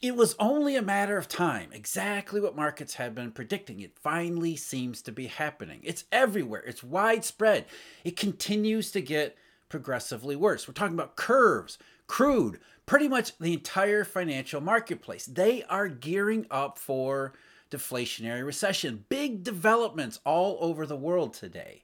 It 0.00 0.14
was 0.14 0.36
only 0.38 0.76
a 0.76 0.82
matter 0.82 1.18
of 1.18 1.26
time, 1.26 1.70
exactly 1.72 2.40
what 2.40 2.54
markets 2.54 2.94
had 2.94 3.16
been 3.16 3.32
predicting. 3.32 3.80
It 3.80 3.98
finally 3.98 4.54
seems 4.54 5.02
to 5.02 5.12
be 5.12 5.26
happening. 5.26 5.80
It's 5.82 6.04
everywhere, 6.12 6.62
it's 6.64 6.84
widespread. 6.84 7.66
It 8.04 8.16
continues 8.16 8.92
to 8.92 9.00
get 9.00 9.36
progressively 9.68 10.36
worse. 10.36 10.68
We're 10.68 10.74
talking 10.74 10.94
about 10.94 11.16
curves, 11.16 11.78
crude, 12.06 12.60
pretty 12.86 13.08
much 13.08 13.36
the 13.38 13.52
entire 13.52 14.04
financial 14.04 14.60
marketplace. 14.60 15.26
They 15.26 15.64
are 15.64 15.88
gearing 15.88 16.46
up 16.48 16.78
for 16.78 17.32
deflationary 17.68 18.46
recession. 18.46 19.04
Big 19.08 19.42
developments 19.42 20.20
all 20.24 20.58
over 20.60 20.86
the 20.86 20.96
world 20.96 21.34
today. 21.34 21.82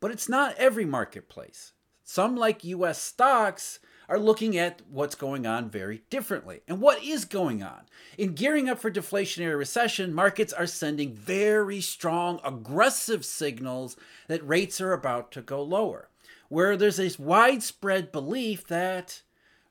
But 0.00 0.10
it's 0.10 0.28
not 0.28 0.56
every 0.56 0.84
marketplace. 0.84 1.72
Some, 2.02 2.36
like 2.36 2.64
US 2.64 2.98
stocks, 2.98 3.78
are 4.08 4.18
looking 4.18 4.56
at 4.56 4.82
what's 4.90 5.14
going 5.14 5.46
on 5.46 5.70
very 5.70 6.02
differently. 6.10 6.60
And 6.68 6.80
what 6.80 7.02
is 7.02 7.24
going 7.24 7.62
on? 7.62 7.82
In 8.18 8.34
gearing 8.34 8.68
up 8.68 8.78
for 8.78 8.90
deflationary 8.90 9.56
recession, 9.56 10.14
markets 10.14 10.52
are 10.52 10.66
sending 10.66 11.12
very 11.12 11.80
strong, 11.80 12.40
aggressive 12.44 13.24
signals 13.24 13.96
that 14.28 14.46
rates 14.46 14.80
are 14.80 14.92
about 14.92 15.32
to 15.32 15.42
go 15.42 15.62
lower, 15.62 16.08
where 16.48 16.76
there's 16.76 16.96
this 16.96 17.18
widespread 17.18 18.12
belief 18.12 18.66
that 18.66 19.22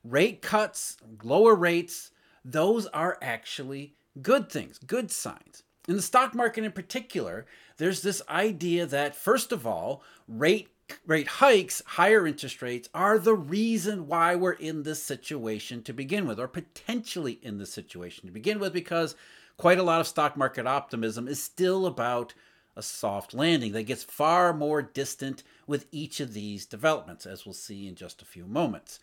rate 0.02 0.42
cuts, 0.42 0.96
lower 1.22 1.54
rates, 1.54 2.10
those 2.44 2.86
are 2.88 3.18
actually 3.22 3.94
good 4.20 4.50
things, 4.50 4.78
good 4.78 5.10
signs. 5.10 5.62
In 5.88 5.96
the 5.96 6.02
stock 6.02 6.34
market 6.34 6.64
in 6.64 6.72
particular, 6.72 7.46
there's 7.76 8.02
this 8.02 8.22
idea 8.28 8.86
that, 8.86 9.14
first 9.14 9.52
of 9.52 9.66
all, 9.66 10.02
rate 10.26 10.68
rate 11.06 11.28
hikes, 11.28 11.82
higher 11.86 12.26
interest 12.26 12.62
rates, 12.62 12.88
are 12.94 13.18
the 13.18 13.34
reason 13.34 14.06
why 14.06 14.34
we're 14.34 14.52
in 14.52 14.82
this 14.82 15.02
situation 15.02 15.82
to 15.82 15.92
begin 15.92 16.26
with, 16.26 16.38
or 16.38 16.48
potentially 16.48 17.38
in 17.42 17.58
this 17.58 17.72
situation 17.72 18.26
to 18.26 18.32
begin 18.32 18.58
with, 18.58 18.72
because 18.72 19.14
quite 19.56 19.78
a 19.78 19.82
lot 19.82 20.00
of 20.00 20.06
stock 20.06 20.36
market 20.36 20.66
optimism 20.66 21.28
is 21.28 21.42
still 21.42 21.86
about 21.86 22.34
a 22.76 22.82
soft 22.82 23.34
landing 23.34 23.72
that 23.72 23.84
gets 23.84 24.02
far 24.02 24.52
more 24.52 24.82
distant 24.82 25.42
with 25.66 25.86
each 25.92 26.20
of 26.20 26.34
these 26.34 26.66
developments, 26.66 27.24
as 27.24 27.46
we'll 27.46 27.52
see 27.52 27.86
in 27.86 27.94
just 27.94 28.20
a 28.20 28.26
few 28.26 28.46
moments. 28.46 28.98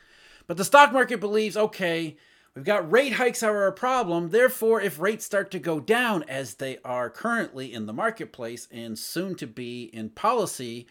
But 0.48 0.58
the 0.58 0.66
stock 0.66 0.92
market 0.92 1.20
believes 1.20 1.56
okay, 1.56 2.18
we've 2.54 2.66
got 2.66 2.92
rate 2.92 3.14
hikes 3.14 3.44
are 3.44 3.68
a 3.68 3.72
problem. 3.72 4.30
Therefore, 4.30 4.82
if 4.82 5.00
rates 5.00 5.26
start 5.26 5.52
to 5.52 5.60
go 5.60 5.80
down 5.80 6.24
as 6.24 6.56
they 6.56 6.80
are 6.84 7.10
currently 7.10 7.74
in 7.74 7.86
the 7.86 7.94
marketplace 7.94 8.68
and 8.72 9.00
soon 9.00 9.36
to 9.36 9.48
be 9.48 9.84
in 9.94 10.10
policy, 10.10 10.88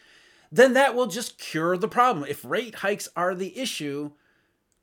then 0.53 0.75
that 0.75 0.95
will 0.95 1.07
just 1.07 1.39
cure 1.39 1.77
the 1.77 1.89
problem. 1.89 2.27
If 2.29 2.45
rate 2.45 2.77
hikes 2.77 3.09
are 3.17 3.35
the 3.35 3.57
issue, 3.59 4.13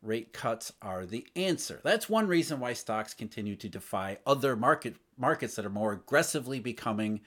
rate 0.01 0.33
cuts 0.33 0.71
are 0.81 1.05
the 1.05 1.27
answer. 1.35 1.81
That's 1.83 2.09
one 2.09 2.27
reason 2.27 2.59
why 2.59 2.73
stocks 2.73 3.13
continue 3.13 3.55
to 3.57 3.69
defy 3.69 4.19
other 4.25 4.55
market 4.55 4.95
markets 5.17 5.55
that 5.55 5.65
are 5.65 5.69
more 5.69 5.93
aggressively 5.93 6.59
becoming 6.59 7.21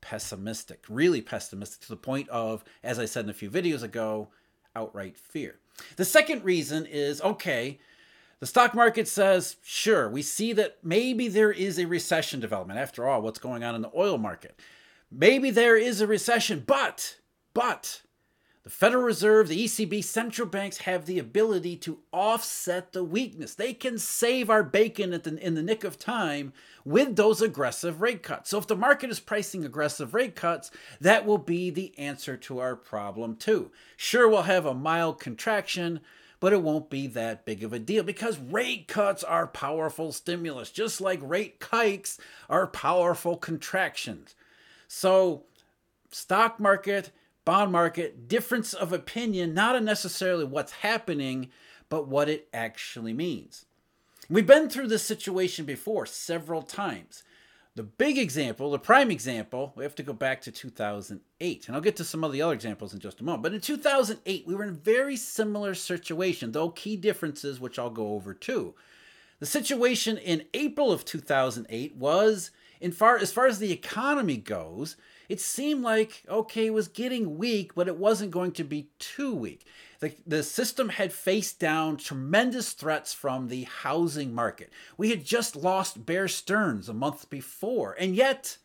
pessimistic, 0.00 0.84
really 0.88 1.20
pessimistic 1.20 1.80
to 1.82 1.88
the 1.88 1.96
point 1.96 2.28
of, 2.28 2.64
as 2.82 2.98
I 2.98 3.04
said 3.04 3.24
in 3.24 3.30
a 3.30 3.34
few 3.34 3.50
videos 3.50 3.82
ago, 3.82 4.28
outright 4.74 5.16
fear. 5.16 5.58
The 5.96 6.04
second 6.04 6.44
reason 6.44 6.86
is 6.86 7.20
okay, 7.20 7.78
the 8.40 8.46
stock 8.46 8.74
market 8.74 9.08
says, 9.08 9.56
sure, 9.62 10.08
we 10.10 10.22
see 10.22 10.52
that 10.54 10.78
maybe 10.82 11.28
there 11.28 11.52
is 11.52 11.78
a 11.78 11.86
recession 11.86 12.40
development. 12.40 12.78
After 12.78 13.06
all, 13.08 13.22
what's 13.22 13.38
going 13.38 13.64
on 13.64 13.74
in 13.74 13.82
the 13.82 13.90
oil 13.96 14.18
market? 14.18 14.60
Maybe 15.10 15.50
there 15.50 15.76
is 15.76 16.00
a 16.00 16.06
recession, 16.06 16.64
but 16.66 17.16
but 17.56 18.02
the 18.64 18.68
Federal 18.68 19.02
Reserve, 19.02 19.48
the 19.48 19.64
ECB, 19.64 20.04
central 20.04 20.46
banks 20.46 20.78
have 20.78 21.06
the 21.06 21.18
ability 21.18 21.74
to 21.78 22.00
offset 22.12 22.92
the 22.92 23.02
weakness. 23.02 23.54
They 23.54 23.72
can 23.72 23.96
save 23.96 24.50
our 24.50 24.62
bacon 24.62 25.12
the, 25.12 25.38
in 25.40 25.54
the 25.54 25.62
nick 25.62 25.82
of 25.82 25.98
time 25.98 26.52
with 26.84 27.16
those 27.16 27.40
aggressive 27.40 28.02
rate 28.02 28.22
cuts. 28.22 28.50
So, 28.50 28.58
if 28.58 28.66
the 28.66 28.76
market 28.76 29.08
is 29.08 29.20
pricing 29.20 29.64
aggressive 29.64 30.12
rate 30.12 30.34
cuts, 30.34 30.70
that 31.00 31.24
will 31.24 31.38
be 31.38 31.70
the 31.70 31.98
answer 31.98 32.36
to 32.36 32.58
our 32.58 32.76
problem, 32.76 33.36
too. 33.36 33.70
Sure, 33.96 34.28
we'll 34.28 34.42
have 34.42 34.66
a 34.66 34.74
mild 34.74 35.18
contraction, 35.18 36.00
but 36.40 36.52
it 36.52 36.60
won't 36.60 36.90
be 36.90 37.06
that 37.06 37.46
big 37.46 37.64
of 37.64 37.72
a 37.72 37.78
deal 37.78 38.02
because 38.02 38.38
rate 38.38 38.86
cuts 38.86 39.24
are 39.24 39.46
powerful 39.46 40.12
stimulus, 40.12 40.70
just 40.70 41.00
like 41.00 41.20
rate 41.22 41.56
hikes 41.70 42.18
are 42.50 42.66
powerful 42.66 43.38
contractions. 43.38 44.34
So, 44.88 45.44
stock 46.10 46.60
market 46.60 47.12
bond 47.46 47.72
market, 47.72 48.28
difference 48.28 48.74
of 48.74 48.92
opinion, 48.92 49.54
not 49.54 49.82
necessarily 49.82 50.44
what's 50.44 50.72
happening, 50.72 51.48
but 51.88 52.06
what 52.06 52.28
it 52.28 52.48
actually 52.52 53.14
means. 53.14 53.64
We've 54.28 54.46
been 54.46 54.68
through 54.68 54.88
this 54.88 55.04
situation 55.04 55.64
before 55.64 56.04
several 56.04 56.60
times. 56.60 57.22
The 57.76 57.84
big 57.84 58.18
example, 58.18 58.70
the 58.70 58.78
prime 58.78 59.10
example, 59.10 59.72
we 59.76 59.84
have 59.84 59.94
to 59.96 60.02
go 60.02 60.12
back 60.12 60.40
to 60.42 60.50
2008. 60.50 61.66
And 61.66 61.76
I'll 61.76 61.82
get 61.82 61.96
to 61.96 62.04
some 62.04 62.24
of 62.24 62.32
the 62.32 62.42
other 62.42 62.54
examples 62.54 62.92
in 62.92 63.00
just 63.00 63.20
a 63.20 63.24
moment. 63.24 63.44
But 63.44 63.54
in 63.54 63.60
2008, 63.60 64.46
we 64.46 64.54
were 64.54 64.64
in 64.64 64.70
a 64.70 64.72
very 64.72 65.16
similar 65.16 65.74
situation, 65.74 66.52
though 66.52 66.70
key 66.70 66.96
differences, 66.96 67.60
which 67.60 67.78
I'll 67.78 67.90
go 67.90 68.14
over 68.14 68.34
too. 68.34 68.74
The 69.38 69.46
situation 69.46 70.16
in 70.16 70.46
April 70.54 70.90
of 70.90 71.04
2008 71.04 71.94
was, 71.94 72.50
in 72.80 72.92
far 72.92 73.18
as 73.18 73.32
far 73.32 73.46
as 73.46 73.58
the 73.58 73.72
economy 73.72 74.36
goes, 74.36 74.96
it 75.28 75.40
seemed 75.40 75.82
like, 75.82 76.22
okay, 76.28 76.66
it 76.66 76.74
was 76.74 76.88
getting 76.88 77.36
weak, 77.36 77.74
but 77.74 77.88
it 77.88 77.96
wasn't 77.96 78.30
going 78.30 78.52
to 78.52 78.64
be 78.64 78.88
too 78.98 79.34
weak. 79.34 79.66
The, 80.00 80.12
the 80.26 80.42
system 80.42 80.90
had 80.90 81.12
faced 81.12 81.58
down 81.58 81.96
tremendous 81.96 82.72
threats 82.72 83.12
from 83.14 83.48
the 83.48 83.64
housing 83.64 84.34
market. 84.34 84.70
We 84.96 85.10
had 85.10 85.24
just 85.24 85.56
lost 85.56 86.06
Bear 86.06 86.28
Stearns 86.28 86.88
a 86.88 86.94
month 86.94 87.30
before, 87.30 87.96
and 87.98 88.14
yet 88.14 88.58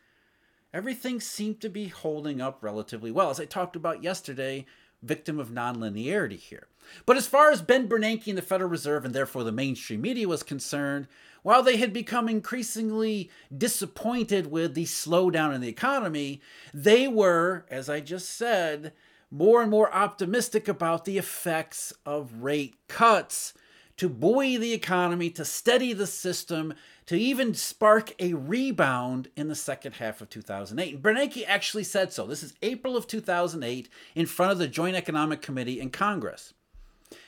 everything 0.73 1.19
seemed 1.19 1.61
to 1.61 1.69
be 1.69 1.87
holding 1.87 2.41
up 2.41 2.61
relatively 2.61 3.11
well. 3.11 3.29
As 3.29 3.39
I 3.39 3.45
talked 3.45 3.75
about 3.75 4.03
yesterday, 4.03 4.65
victim 5.01 5.39
of 5.39 5.49
nonlinearity 5.49 6.37
here. 6.37 6.67
But 7.05 7.17
as 7.17 7.27
far 7.27 7.51
as 7.51 7.61
Ben 7.61 7.87
Bernanke 7.87 8.27
and 8.27 8.37
the 8.37 8.41
Federal 8.41 8.69
Reserve, 8.69 9.05
and 9.05 9.13
therefore 9.13 9.43
the 9.43 9.51
mainstream 9.51 10.01
media, 10.01 10.27
was 10.27 10.43
concerned, 10.43 11.07
while 11.43 11.63
they 11.63 11.77
had 11.77 11.93
become 11.93 12.29
increasingly 12.29 13.29
disappointed 13.55 14.51
with 14.51 14.75
the 14.75 14.85
slowdown 14.85 15.55
in 15.55 15.61
the 15.61 15.69
economy, 15.69 16.41
they 16.73 17.07
were, 17.07 17.65
as 17.69 17.89
I 17.89 17.99
just 17.99 18.29
said, 18.29 18.93
more 19.31 19.61
and 19.61 19.71
more 19.71 19.93
optimistic 19.93 20.67
about 20.67 21.05
the 21.05 21.17
effects 21.17 21.93
of 22.05 22.41
rate 22.41 22.75
cuts 22.87 23.53
to 23.97 24.09
buoy 24.09 24.57
the 24.57 24.73
economy, 24.73 25.29
to 25.29 25.45
steady 25.45 25.93
the 25.93 26.07
system, 26.07 26.73
to 27.05 27.15
even 27.15 27.53
spark 27.53 28.13
a 28.19 28.33
rebound 28.33 29.29
in 29.35 29.47
the 29.47 29.55
second 29.55 29.93
half 29.93 30.21
of 30.21 30.29
2008. 30.29 30.95
And 30.95 31.03
Bernanke 31.03 31.43
actually 31.47 31.83
said 31.83 32.11
so. 32.11 32.25
This 32.25 32.43
is 32.43 32.53
April 32.61 32.97
of 32.97 33.07
2008 33.07 33.89
in 34.15 34.25
front 34.25 34.51
of 34.51 34.57
the 34.57 34.67
Joint 34.67 34.95
Economic 34.95 35.41
Committee 35.41 35.79
in 35.79 35.89
Congress. 35.89 36.53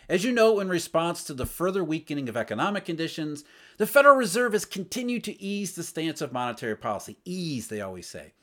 As 0.10 0.24
you 0.24 0.32
know, 0.32 0.60
in 0.60 0.70
response 0.70 1.24
to 1.24 1.34
the 1.34 1.46
further 1.46 1.84
weakening 1.84 2.30
of 2.30 2.38
economic 2.38 2.86
conditions, 2.86 3.44
the 3.78 3.88
Federal 3.88 4.16
Reserve 4.16 4.54
has 4.54 4.66
continued 4.66 5.24
to 5.26 5.42
ease 5.42 5.74
the 5.74 5.84
stance 5.84 6.22
of 6.22 6.32
monetary 6.32 6.76
policy. 6.76 7.18
Ease, 7.26 7.68
they 7.68 7.82
always 7.82 8.08
say. 8.08 8.34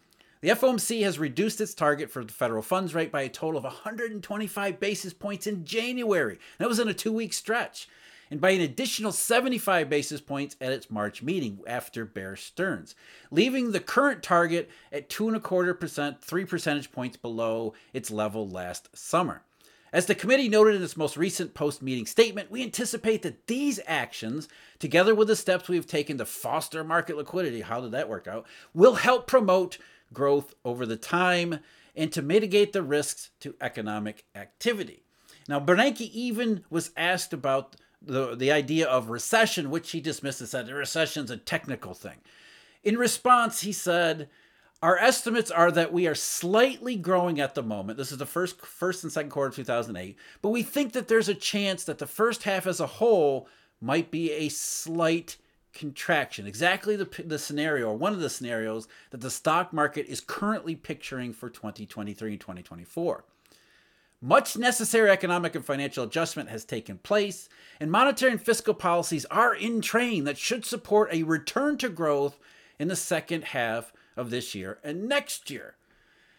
The 0.40 0.48
FOMC 0.48 1.02
has 1.02 1.18
reduced 1.18 1.60
its 1.60 1.74
target 1.74 2.10
for 2.10 2.24
the 2.24 2.32
federal 2.32 2.62
funds 2.62 2.94
rate 2.94 3.12
by 3.12 3.22
a 3.22 3.28
total 3.28 3.58
of 3.58 3.64
125 3.64 4.80
basis 4.80 5.12
points 5.12 5.46
in 5.46 5.66
January. 5.66 6.38
That 6.58 6.68
was 6.68 6.78
in 6.78 6.88
a 6.88 6.94
two 6.94 7.12
week 7.12 7.34
stretch. 7.34 7.88
And 8.30 8.40
by 8.40 8.50
an 8.50 8.60
additional 8.60 9.12
75 9.12 9.90
basis 9.90 10.20
points 10.20 10.56
at 10.60 10.72
its 10.72 10.90
March 10.90 11.20
meeting 11.20 11.58
after 11.66 12.04
Bear 12.04 12.36
Stearns, 12.36 12.94
leaving 13.30 13.72
the 13.72 13.80
current 13.80 14.22
target 14.22 14.70
at 14.92 15.10
2.25%, 15.10 16.20
3 16.20 16.44
percentage 16.44 16.92
points 16.92 17.16
below 17.16 17.74
its 17.92 18.10
level 18.10 18.48
last 18.48 18.96
summer. 18.96 19.42
As 19.92 20.06
the 20.06 20.14
committee 20.14 20.48
noted 20.48 20.76
in 20.76 20.82
its 20.82 20.96
most 20.96 21.16
recent 21.16 21.52
post 21.52 21.82
meeting 21.82 22.06
statement, 22.06 22.50
we 22.50 22.62
anticipate 22.62 23.22
that 23.22 23.46
these 23.46 23.80
actions, 23.86 24.48
together 24.78 25.14
with 25.14 25.28
the 25.28 25.36
steps 25.36 25.68
we 25.68 25.76
have 25.76 25.86
taken 25.86 26.18
to 26.18 26.24
foster 26.24 26.84
market 26.84 27.16
liquidity, 27.16 27.62
how 27.62 27.80
did 27.80 27.90
that 27.92 28.08
work 28.08 28.28
out, 28.28 28.46
will 28.72 28.94
help 28.94 29.26
promote 29.26 29.78
growth 30.12 30.54
over 30.64 30.86
the 30.86 30.96
time 30.96 31.58
and 31.96 32.12
to 32.12 32.22
mitigate 32.22 32.72
the 32.72 32.82
risks 32.82 33.30
to 33.40 33.56
economic 33.60 34.24
activity. 34.34 35.02
Now, 35.48 35.58
Bernanke 35.58 36.02
even 36.12 36.64
was 36.70 36.92
asked 36.96 37.32
about 37.32 37.74
the, 38.00 38.36
the 38.36 38.52
idea 38.52 38.86
of 38.86 39.10
recession, 39.10 39.70
which 39.70 39.90
he 39.90 40.00
dismissed 40.00 40.40
and 40.40 40.48
said 40.48 40.68
recession's 40.68 41.30
a 41.30 41.36
technical 41.36 41.94
thing. 41.94 42.18
In 42.82 42.96
response, 42.96 43.60
he 43.62 43.72
said, 43.72 44.28
our 44.82 44.96
estimates 44.98 45.50
are 45.50 45.70
that 45.72 45.92
we 45.92 46.06
are 46.06 46.14
slightly 46.14 46.96
growing 46.96 47.38
at 47.38 47.54
the 47.54 47.62
moment. 47.62 47.98
This 47.98 48.12
is 48.12 48.18
the 48.18 48.26
first 48.26 48.60
first 48.64 49.02
and 49.02 49.12
second 49.12 49.30
quarter 49.30 49.48
of 49.48 49.56
2008, 49.56 50.16
but 50.40 50.50
we 50.50 50.62
think 50.62 50.92
that 50.92 51.08
there's 51.08 51.28
a 51.28 51.34
chance 51.34 51.84
that 51.84 51.98
the 51.98 52.06
first 52.06 52.44
half 52.44 52.66
as 52.66 52.80
a 52.80 52.86
whole 52.86 53.46
might 53.80 54.10
be 54.10 54.32
a 54.32 54.48
slight 54.48 55.36
contraction. 55.74 56.46
Exactly 56.46 56.96
the 56.96 57.08
the 57.24 57.38
scenario 57.38 57.88
or 57.88 57.96
one 57.96 58.14
of 58.14 58.20
the 58.20 58.30
scenarios 58.30 58.88
that 59.10 59.20
the 59.20 59.30
stock 59.30 59.72
market 59.72 60.06
is 60.06 60.20
currently 60.20 60.74
picturing 60.74 61.32
for 61.32 61.50
2023 61.50 62.32
and 62.32 62.40
2024. 62.40 63.24
Much 64.22 64.56
necessary 64.56 65.10
economic 65.10 65.54
and 65.54 65.64
financial 65.64 66.04
adjustment 66.04 66.50
has 66.50 66.64
taken 66.64 66.98
place, 66.98 67.48
and 67.80 67.90
monetary 67.90 68.32
and 68.32 68.42
fiscal 68.42 68.74
policies 68.74 69.24
are 69.26 69.54
in 69.54 69.80
train 69.80 70.24
that 70.24 70.36
should 70.36 70.64
support 70.64 71.08
a 71.12 71.22
return 71.22 71.78
to 71.78 71.88
growth 71.88 72.38
in 72.78 72.88
the 72.88 72.96
second 72.96 73.44
half 73.44 73.92
of 74.16 74.30
this 74.30 74.54
year 74.54 74.78
and 74.82 75.08
next 75.08 75.50
year. 75.50 75.76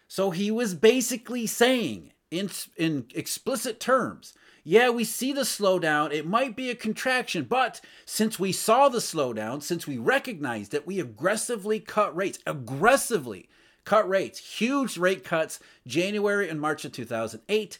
So 0.08 0.30
he 0.30 0.50
was 0.50 0.74
basically 0.74 1.46
saying, 1.46 2.12
in, 2.30 2.50
in 2.76 3.06
explicit 3.14 3.80
terms, 3.80 4.34
yeah, 4.64 4.90
we 4.90 5.04
see 5.04 5.32
the 5.32 5.40
slowdown. 5.40 6.12
It 6.12 6.26
might 6.26 6.54
be 6.54 6.70
a 6.70 6.74
contraction, 6.74 7.44
but 7.44 7.80
since 8.06 8.38
we 8.38 8.52
saw 8.52 8.88
the 8.88 8.98
slowdown, 8.98 9.62
since 9.62 9.86
we 9.86 9.98
recognized 9.98 10.72
it, 10.72 10.86
we 10.86 11.00
aggressively 11.00 11.80
cut 11.80 12.14
rates, 12.14 12.38
aggressively 12.46 13.48
cut 13.84 14.08
rates, 14.08 14.38
huge 14.38 14.96
rate 14.96 15.24
cuts 15.24 15.58
January 15.86 16.48
and 16.48 16.60
March 16.60 16.84
of 16.84 16.92
2008. 16.92 17.78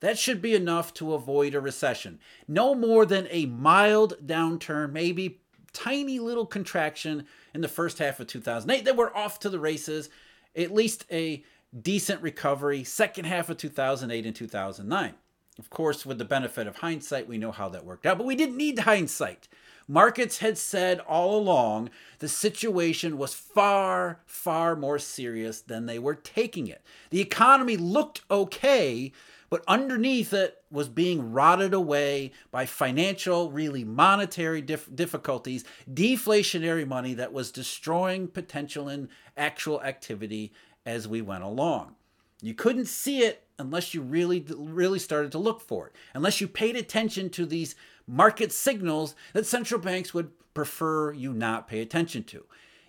That 0.00 0.18
should 0.18 0.42
be 0.42 0.54
enough 0.54 0.92
to 0.94 1.14
avoid 1.14 1.54
a 1.54 1.60
recession. 1.60 2.18
No 2.48 2.74
more 2.74 3.06
than 3.06 3.28
a 3.30 3.46
mild 3.46 4.26
downturn, 4.26 4.92
maybe 4.92 5.40
tiny 5.74 6.18
little 6.18 6.46
contraction 6.46 7.26
in 7.52 7.60
the 7.60 7.68
first 7.68 7.98
half 7.98 8.20
of 8.20 8.26
2008. 8.26 8.84
Then 8.84 8.96
we're 8.96 9.14
off 9.14 9.38
to 9.40 9.50
the 9.50 9.60
races. 9.60 10.08
At 10.56 10.72
least 10.72 11.04
a 11.10 11.44
decent 11.82 12.22
recovery 12.22 12.84
second 12.84 13.26
half 13.26 13.50
of 13.50 13.58
2008 13.58 14.24
and 14.24 14.34
2009. 14.34 15.14
Of 15.58 15.70
course, 15.70 16.04
with 16.04 16.18
the 16.18 16.24
benefit 16.24 16.66
of 16.66 16.78
hindsight, 16.78 17.28
we 17.28 17.38
know 17.38 17.52
how 17.52 17.68
that 17.68 17.84
worked 17.84 18.06
out, 18.06 18.18
but 18.18 18.26
we 18.26 18.34
didn't 18.34 18.56
need 18.56 18.80
hindsight. 18.80 19.48
Markets 19.86 20.38
had 20.38 20.56
said 20.56 20.98
all 21.00 21.36
along 21.36 21.90
the 22.18 22.28
situation 22.28 23.18
was 23.18 23.34
far, 23.34 24.20
far 24.26 24.74
more 24.74 24.98
serious 24.98 25.60
than 25.60 25.86
they 25.86 25.98
were 25.98 26.14
taking 26.14 26.66
it. 26.66 26.82
The 27.10 27.20
economy 27.20 27.76
looked 27.76 28.22
okay, 28.30 29.12
but 29.54 29.62
underneath 29.68 30.32
it 30.32 30.64
was 30.68 30.88
being 30.88 31.30
rotted 31.30 31.72
away 31.72 32.32
by 32.50 32.66
financial, 32.66 33.52
really 33.52 33.84
monetary 33.84 34.60
dif- 34.60 34.92
difficulties, 34.92 35.64
deflationary 35.88 36.84
money 36.84 37.14
that 37.14 37.32
was 37.32 37.52
destroying 37.52 38.26
potential 38.26 38.88
and 38.88 39.06
actual 39.36 39.80
activity 39.82 40.52
as 40.84 41.06
we 41.06 41.22
went 41.22 41.44
along. 41.44 41.94
You 42.42 42.52
couldn't 42.52 42.88
see 42.88 43.20
it 43.20 43.46
unless 43.60 43.94
you 43.94 44.02
really 44.02 44.44
really 44.48 44.98
started 44.98 45.30
to 45.30 45.38
look 45.38 45.60
for 45.60 45.86
it 45.86 45.92
unless 46.14 46.40
you 46.40 46.48
paid 46.48 46.74
attention 46.74 47.30
to 47.30 47.46
these 47.46 47.76
market 48.08 48.50
signals 48.50 49.14
that 49.34 49.46
central 49.46 49.80
banks 49.80 50.12
would 50.12 50.32
prefer 50.52 51.12
you 51.12 51.32
not 51.32 51.68
pay 51.68 51.80
attention 51.80 52.24
to 52.24 52.44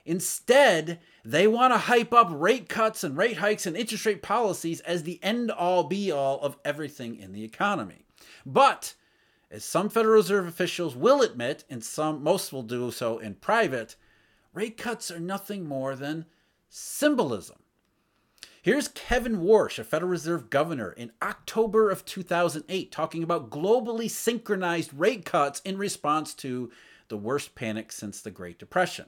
instead 0.06 1.00
they 1.24 1.48
want 1.48 1.74
to 1.74 1.78
hype 1.78 2.14
up 2.14 2.30
rate 2.32 2.70
cuts 2.70 3.04
and 3.04 3.18
rate 3.18 3.38
hikes 3.38 3.66
and 3.66 3.76
interest 3.76 4.06
rate 4.06 4.22
policies 4.22 4.80
as 4.82 5.04
the 5.04 5.20
end 5.24 5.50
all 5.52 5.84
be 5.84 6.12
all 6.12 6.40
of 6.42 6.58
everything 6.64 7.16
in 7.16 7.34
the 7.34 7.44
economy 7.44 8.06
but 8.46 8.94
as 9.50 9.64
some 9.64 9.90
federal 9.90 10.16
reserve 10.16 10.48
officials 10.48 10.96
will 10.96 11.22
admit 11.22 11.64
and 11.70 11.84
some 11.84 12.24
most 12.24 12.54
will 12.54 12.64
do 12.64 12.92
so 12.92 13.18
in 13.18 13.34
private 13.36 13.96
rate 14.54 14.78
cuts 14.78 15.10
are 15.10 15.20
nothing 15.20 15.66
more 15.66 15.96
than 15.96 16.26
symbolism 16.70 17.58
Here's 18.66 18.88
Kevin 18.88 19.42
Warsh, 19.42 19.78
a 19.78 19.84
Federal 19.84 20.10
Reserve 20.10 20.50
governor, 20.50 20.92
in 20.92 21.12
October 21.22 21.92
of 21.92 22.04
2008, 22.04 22.92
talking 22.92 23.22
about 23.22 23.52
globally 23.52 24.10
synchronized 24.10 24.92
rate 24.92 25.24
cuts 25.24 25.60
in 25.60 25.78
response 25.78 26.34
to 26.34 26.72
the 27.08 27.16
worst 27.16 27.54
panic 27.54 27.92
since 27.92 28.22
the 28.22 28.32
Great 28.32 28.58
Depression. 28.58 29.06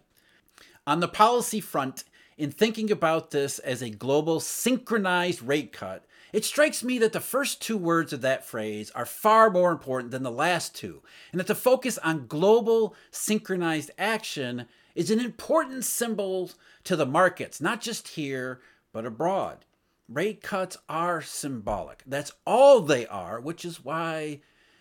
On 0.88 1.02
the 1.02 1.10
policy 1.10 1.60
front, 1.60 2.06
in 2.38 2.50
thinking 2.50 2.90
about 2.90 3.32
this 3.32 3.60
as 3.60 3.82
a 3.82 3.90
global 3.90 4.40
synchronized 4.40 5.42
rate 5.42 5.74
cut, 5.74 6.06
it 6.32 6.46
strikes 6.46 6.82
me 6.82 6.98
that 7.00 7.12
the 7.12 7.20
first 7.20 7.62
two 7.62 7.76
words 7.76 8.14
of 8.14 8.22
that 8.22 8.46
phrase 8.46 8.90
are 8.92 9.06
far 9.06 9.50
more 9.50 9.74
important 9.74 10.12
than 10.12 10.24
the 10.24 10.32
last 10.32 10.74
two, 10.74 11.04
and 11.34 11.42
that 11.42 11.48
the 11.48 11.56
focus 11.56 11.98
on 11.98 12.28
global 12.28 12.96
synchronized 13.12 13.92
action 13.98 14.66
is 14.96 15.12
an 15.12 15.20
important 15.20 15.84
symbol 15.84 16.52
to 16.86 16.96
the 16.96 17.06
markets, 17.06 17.60
not 17.60 17.82
just 17.82 18.08
here, 18.08 18.62
but 18.94 19.06
abroad. 19.06 19.66
Rate 20.08 20.42
cuts 20.42 20.78
are 20.88 21.22
symbolic. 21.22 22.02
That's 22.08 22.32
all 22.46 22.80
they 22.80 23.06
are, 23.08 23.42
which 23.42 23.66
is 23.66 23.84
why 23.84 24.40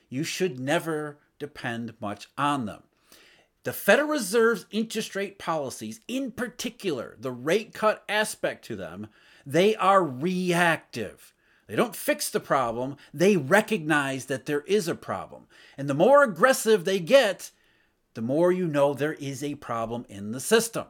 you 0.09 0.23
should 0.23 0.61
never 0.61 1.19
depend 1.41 1.95
much 2.01 2.29
on 2.39 2.67
them. 2.67 2.85
The 3.67 3.73
Federal 3.73 4.11
Reserve's 4.11 4.65
interest 4.71 5.17
rate 5.17 5.41
policies, 5.41 6.01
in 6.07 6.31
particular, 6.31 7.17
the 7.19 7.33
rate 7.33 7.75
cut 7.75 8.05
aspect 8.09 8.65
to 8.67 8.77
them, 8.77 9.09
they 9.45 9.75
are 9.75 10.05
reactive. 10.05 11.35
They 11.67 11.75
don't 11.75 11.97
fix 11.97 12.31
the 12.31 12.39
problem, 12.39 12.97
they 13.13 13.37
recognize 13.37 14.27
that 14.27 14.47
there 14.47 14.61
is 14.69 14.87
a 14.87 14.95
problem. 14.95 15.49
And 15.77 15.91
the 15.91 15.95
more 15.95 16.23
aggressive 16.23 16.85
they 16.85 17.01
get, 17.01 17.51
the 18.15 18.23
more 18.23 18.53
you 18.53 18.69
know 18.69 18.95
there 18.95 19.15
is 19.15 19.43
a 19.43 19.57
problem 19.57 20.07
in 20.09 20.31
the 20.31 20.39
system. 20.39 20.85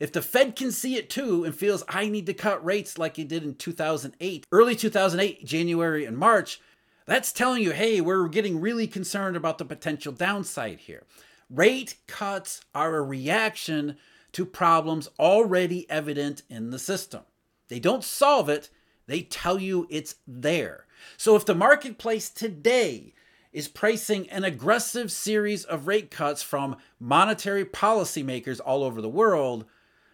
If 0.00 0.10
the 0.10 0.22
Fed 0.22 0.56
can 0.56 0.72
see 0.72 0.96
it 0.96 1.10
too 1.10 1.44
and 1.44 1.54
feels 1.54 1.84
I 1.86 2.08
need 2.08 2.24
to 2.24 2.32
cut 2.32 2.64
rates 2.64 2.96
like 2.96 3.18
it 3.18 3.28
did 3.28 3.44
in 3.44 3.56
2008, 3.56 4.46
early 4.50 4.74
2008, 4.74 5.44
January 5.44 6.06
and 6.06 6.16
March, 6.16 6.62
that's 7.04 7.30
telling 7.30 7.62
you, 7.62 7.72
hey, 7.72 8.00
we're 8.00 8.26
getting 8.28 8.58
really 8.58 8.86
concerned 8.86 9.36
about 9.36 9.58
the 9.58 9.66
potential 9.66 10.14
downside 10.14 10.78
here. 10.78 11.04
Rate 11.48 11.96
cuts 12.06 12.62
are 12.74 12.96
a 12.96 13.02
reaction 13.02 13.96
to 14.32 14.44
problems 14.44 15.08
already 15.18 15.88
evident 15.88 16.42
in 16.50 16.70
the 16.70 16.78
system. 16.78 17.22
They 17.68 17.78
don't 17.78 18.04
solve 18.04 18.48
it, 18.48 18.70
they 19.06 19.22
tell 19.22 19.60
you 19.60 19.86
it's 19.88 20.16
there. 20.26 20.86
So 21.16 21.36
if 21.36 21.44
the 21.44 21.54
marketplace 21.54 22.28
today 22.28 23.14
is 23.52 23.68
pricing 23.68 24.28
an 24.30 24.44
aggressive 24.44 25.10
series 25.10 25.64
of 25.64 25.86
rate 25.86 26.10
cuts 26.10 26.42
from 26.42 26.76
monetary 27.00 27.64
policymakers 27.64 28.60
all 28.64 28.82
over 28.82 29.00
the 29.00 29.08
world, 29.08 29.64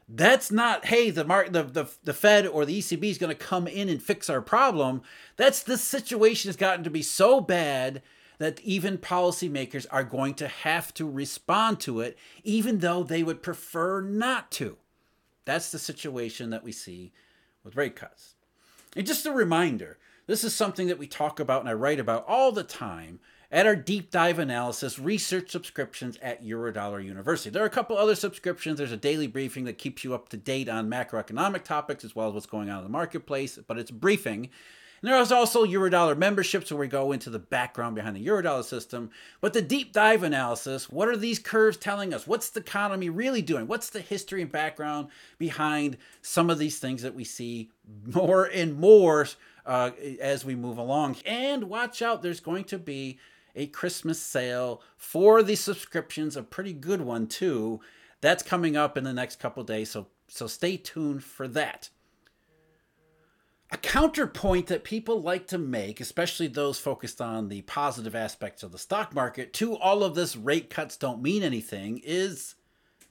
that's 0.09 0.53
not, 0.53 0.87
hey, 0.87 1.11
the, 1.11 1.25
mark, 1.25 1.53
the, 1.53 1.63
the, 1.63 1.87
the 2.05 2.13
Fed 2.13 2.47
or 2.47 2.65
the 2.65 2.79
ECB 2.79 3.05
is 3.05 3.19
going 3.19 3.35
to 3.35 3.35
come 3.35 3.67
in 3.67 3.89
and 3.89 4.03
fix 4.03 4.29
our 4.29 4.43
problem. 4.43 5.03
That's 5.37 5.63
the 5.63 5.79
situation 5.79 6.49
has 6.49 6.57
gotten 6.57 6.85
to 6.85 6.91
be 6.91 7.03
so 7.03 7.41
bad 7.41 8.03
that 8.39 8.61
even 8.61 8.99
policymakers 8.99 9.87
are 9.91 10.05
going 10.05 10.35
to 10.35 10.49
have 10.49 10.93
to 10.95 11.09
respond 11.09 11.81
to 11.81 12.01
it, 12.01 12.19
even 12.45 12.79
though 12.79 13.03
they 13.03 13.23
would 13.23 13.43
prefer 13.43 14.01
not 14.01 14.51
to. 14.53 14.77
That's 15.45 15.71
the 15.71 15.79
situation 15.79 16.51
that 16.51 16.65
we 16.65 16.73
see 16.73 17.13
with 17.65 17.77
rate 17.77 17.97
cuts. 17.97 18.35
And 18.97 19.07
just 19.07 19.27
a 19.27 19.33
reminder 19.33 19.99
this 20.27 20.45
is 20.45 20.55
something 20.55 20.87
that 20.87 20.99
we 20.99 21.07
talk 21.07 21.41
about 21.41 21.61
and 21.61 21.69
I 21.69 21.73
write 21.73 21.99
about 21.99 22.25
all 22.29 22.53
the 22.53 22.63
time 22.63 23.19
at 23.51 23.67
our 23.67 23.77
deep 23.77 24.11
dive 24.11 24.39
analysis 24.39 24.99
research 24.99 25.51
subscriptions 25.51 26.17
at 26.23 26.45
Eurodollar 26.45 27.05
University. 27.05 27.51
There 27.51 27.63
are 27.63 27.67
a 27.67 27.71
couple 27.71 27.99
other 27.99 28.15
subscriptions. 28.15 28.79
There's 28.79 28.93
a 28.93 28.97
daily 28.97 29.27
briefing 29.27 29.65
that 29.65 29.79
keeps 29.79 30.05
you 30.05 30.15
up 30.15 30.31
to 30.31 30.37
date 30.37 30.69
on 30.69 30.89
macroeconomic 30.89 31.65
topics 31.65 32.05
as 32.05 32.17
well 32.17 32.29
as 32.29 32.35
what's 32.35 32.47
going 32.47 32.71
on 32.71 32.79
in 32.79 32.85
the 32.85 32.91
marketplace, 32.91 33.59
but 33.67 33.79
it's 33.79 33.91
briefing. 33.91 34.49
And 35.03 35.11
there 35.11 35.21
is 35.21 35.33
also 35.33 35.67
Eurodollar 35.67 36.17
memberships 36.17 36.71
where 36.71 36.79
we 36.79 36.87
go 36.87 37.11
into 37.11 37.29
the 37.29 37.41
background 37.41 37.97
behind 37.97 38.15
the 38.15 38.25
Eurodollar 38.25 38.63
system. 38.63 39.11
But 39.41 39.53
the 39.53 39.61
deep 39.61 39.93
dive 39.93 40.23
analysis 40.23 40.89
what 40.89 41.09
are 41.09 41.17
these 41.17 41.41
curves 41.41 41.77
telling 41.77 42.15
us? 42.15 42.27
What's 42.27 42.51
the 42.51 42.61
economy 42.61 43.11
really 43.11 43.43
doing? 43.43 43.67
What's 43.67 43.91
the 43.91 44.01
history 44.01 44.43
and 44.43 44.53
background 44.53 45.09
behind 45.39 45.97
some 46.23 46.51
of 46.51 46.59
these 46.59 46.79
things 46.79 47.03
that 47.03 47.15
we 47.15 47.25
see 47.25 47.71
more 48.07 48.45
and 48.45 48.79
more 48.79 49.27
uh, 49.67 49.91
as 50.21 50.45
we 50.45 50.55
move 50.55 50.79
along? 50.79 51.17
And 51.27 51.65
watch 51.65 52.01
out, 52.01 52.23
there's 52.23 52.41
going 52.41 52.65
to 52.65 52.79
be 52.79 53.19
a 53.57 53.67
Christmas 53.67 54.21
sale 54.21 54.83
for 54.97 55.43
the 55.43 55.57
subscriptions, 55.57 56.37
a 56.37 56.43
pretty 56.43 56.73
good 56.73 57.01
one 57.01 57.27
too. 57.27 57.81
That's 58.21 58.43
coming 58.45 58.77
up 58.77 58.97
in 58.97 59.03
the 59.03 59.13
next 59.13 59.41
couple 59.41 59.65
days, 59.65 59.91
so 59.91 60.07
so 60.29 60.47
stay 60.47 60.77
tuned 60.77 61.25
for 61.25 61.47
that. 61.49 61.91
A 63.73 63.79
counterpoint 63.79 64.67
that 64.67 64.85
people 64.85 65.23
like 65.23 65.47
to 65.47 65.57
make, 65.57 65.99
especially 65.99 66.47
those 66.47 66.79
focused 66.79 67.23
on 67.23 67.49
the 67.49 67.63
positive 67.63 68.15
aspects 68.15 68.63
of 68.63 68.71
the 68.71 68.79
stock 68.79 69.15
market, 69.15 69.55
to 69.55 69.79
all 69.79 70.05
of 70.05 70.15
this 70.15 70.37
rate 70.37 70.69
cuts 70.69 70.99
don't 70.99 71.23
mean 71.23 71.43
anything, 71.43 71.99
is 72.05 72.57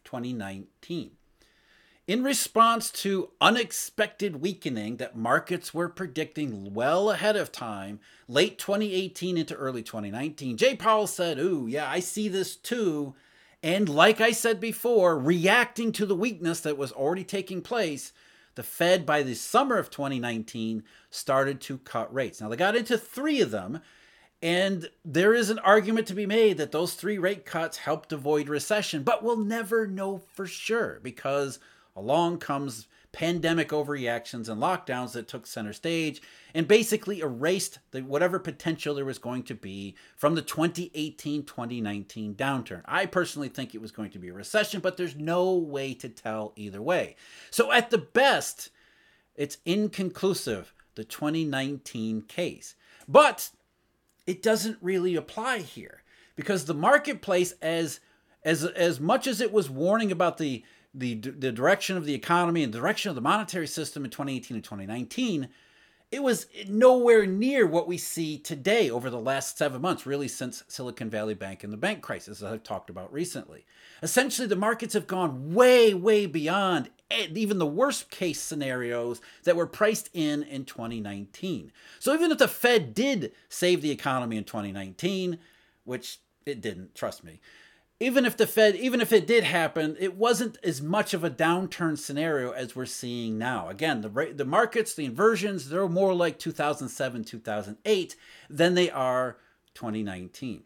2019. 0.03 1.13
In 2.05 2.23
response 2.23 2.91
to 2.91 3.31
unexpected 3.41 4.39
weakening 4.39 4.97
that 4.97 5.17
markets 5.17 5.73
were 5.73 5.89
predicting 5.89 6.75
well 6.75 7.09
ahead 7.09 7.35
of 7.35 7.51
time, 7.51 7.99
late 8.27 8.59
2018 8.59 9.39
into 9.39 9.55
early 9.55 9.81
2019, 9.81 10.57
Jay 10.57 10.75
Powell 10.75 11.07
said, 11.07 11.39
Ooh, 11.39 11.65
yeah, 11.67 11.89
I 11.89 12.01
see 12.01 12.27
this 12.27 12.55
too. 12.55 13.15
And 13.63 13.89
like 13.89 14.21
I 14.21 14.31
said 14.31 14.59
before, 14.59 15.17
reacting 15.17 15.91
to 15.93 16.05
the 16.05 16.15
weakness 16.15 16.59
that 16.59 16.77
was 16.77 16.91
already 16.91 17.23
taking 17.23 17.63
place, 17.63 18.13
the 18.55 18.63
Fed 18.63 19.05
by 19.05 19.23
the 19.23 19.35
summer 19.35 19.77
of 19.77 19.89
2019 19.89 20.83
started 21.09 21.61
to 21.61 21.77
cut 21.79 22.13
rates. 22.13 22.41
Now, 22.41 22.49
they 22.49 22.57
got 22.57 22.75
into 22.75 22.97
three 22.97 23.41
of 23.41 23.51
them, 23.51 23.81
and 24.41 24.89
there 25.05 25.33
is 25.33 25.49
an 25.49 25.59
argument 25.59 26.07
to 26.07 26.13
be 26.13 26.25
made 26.25 26.57
that 26.57 26.71
those 26.71 26.93
three 26.93 27.17
rate 27.17 27.45
cuts 27.45 27.77
helped 27.77 28.11
avoid 28.11 28.49
recession, 28.49 29.03
but 29.03 29.23
we'll 29.23 29.37
never 29.37 29.87
know 29.87 30.21
for 30.33 30.45
sure 30.45 30.99
because 31.03 31.59
Along 31.95 32.37
comes 32.37 32.87
pandemic 33.11 33.69
overreactions 33.69 34.47
and 34.47 34.61
lockdowns 34.61 35.11
that 35.11 35.27
took 35.27 35.45
center 35.45 35.73
stage 35.73 36.21
and 36.53 36.67
basically 36.67 37.19
erased 37.19 37.79
the, 37.91 38.01
whatever 38.01 38.39
potential 38.39 38.95
there 38.95 39.05
was 39.05 39.17
going 39.17 39.43
to 39.43 39.55
be 39.55 39.95
from 40.15 40.35
the 40.35 40.41
2018 40.41 41.43
2019 41.43 42.35
downturn. 42.35 42.81
I 42.85 43.05
personally 43.05 43.49
think 43.49 43.75
it 43.75 43.81
was 43.81 43.91
going 43.91 44.11
to 44.11 44.19
be 44.19 44.29
a 44.29 44.33
recession, 44.33 44.79
but 44.79 44.97
there's 44.97 45.15
no 45.15 45.53
way 45.55 45.93
to 45.95 46.09
tell 46.09 46.53
either 46.55 46.81
way. 46.81 47.15
So, 47.49 47.71
at 47.71 47.89
the 47.89 47.97
best, 47.97 48.69
it's 49.35 49.57
inconclusive, 49.65 50.73
the 50.95 51.03
2019 51.03 52.23
case. 52.23 52.75
But 53.07 53.49
it 54.25 54.41
doesn't 54.41 54.77
really 54.81 55.15
apply 55.15 55.59
here 55.59 56.03
because 56.35 56.65
the 56.65 56.73
marketplace, 56.73 57.53
as 57.61 57.99
as 58.43 58.63
as 58.63 58.99
much 58.99 59.27
as 59.27 59.41
it 59.41 59.51
was 59.51 59.69
warning 59.69 60.11
about 60.11 60.37
the 60.37 60.63
the 60.93 61.15
the 61.15 61.51
direction 61.51 61.97
of 61.97 62.05
the 62.05 62.13
economy 62.13 62.63
and 62.63 62.73
direction 62.73 63.09
of 63.09 63.15
the 63.15 63.21
monetary 63.21 63.67
system 63.67 64.03
in 64.03 64.11
2018 64.11 64.55
and 64.55 64.63
2019 64.63 65.49
it 66.11 66.21
was 66.21 66.47
nowhere 66.67 67.25
near 67.25 67.65
what 67.65 67.87
we 67.87 67.97
see 67.97 68.37
today 68.37 68.89
over 68.89 69.09
the 69.09 69.19
last 69.19 69.57
seven 69.57 69.81
months, 69.81 70.05
really 70.05 70.27
since 70.27 70.61
Silicon 70.67 71.09
Valley 71.09 71.33
Bank 71.33 71.63
and 71.63 71.71
the 71.71 71.77
bank 71.77 72.01
crisis, 72.01 72.41
as 72.41 72.51
I've 72.51 72.63
talked 72.63 72.89
about 72.89 73.13
recently. 73.13 73.65
Essentially, 74.03 74.45
the 74.45 74.57
markets 74.57 74.93
have 74.93 75.07
gone 75.07 75.53
way, 75.53 75.93
way 75.93 76.25
beyond 76.25 76.89
eh, 77.09 77.27
even 77.33 77.59
the 77.59 77.65
worst 77.65 78.11
case 78.11 78.41
scenarios 78.41 79.21
that 79.45 79.55
were 79.55 79.67
priced 79.67 80.09
in 80.13 80.43
in 80.43 80.65
2019. 80.65 81.71
So, 81.99 82.13
even 82.13 82.29
if 82.29 82.39
the 82.39 82.49
Fed 82.49 82.93
did 82.93 83.31
save 83.47 83.81
the 83.81 83.91
economy 83.91 84.35
in 84.35 84.43
2019, 84.43 85.39
which 85.85 86.19
it 86.45 86.59
didn't, 86.59 86.93
trust 86.93 87.23
me, 87.23 87.39
even 88.01 88.25
if 88.25 88.35
the 88.35 88.47
Fed, 88.47 88.75
even 88.75 88.99
if 88.99 89.13
it 89.13 89.27
did 89.27 89.43
happen, 89.43 89.95
it 89.99 90.17
wasn't 90.17 90.57
as 90.63 90.81
much 90.81 91.13
of 91.13 91.23
a 91.23 91.29
downturn 91.29 91.95
scenario 91.95 92.49
as 92.49 92.75
we're 92.75 92.87
seeing 92.87 93.37
now. 93.37 93.69
Again, 93.69 94.01
the 94.01 94.33
the 94.35 94.43
markets, 94.43 94.95
the 94.95 95.05
inversions, 95.05 95.69
they're 95.69 95.87
more 95.87 96.15
like 96.15 96.39
2007, 96.39 97.23
2008 97.23 98.15
than 98.49 98.73
they 98.73 98.89
are 98.89 99.37
2019. 99.75 100.63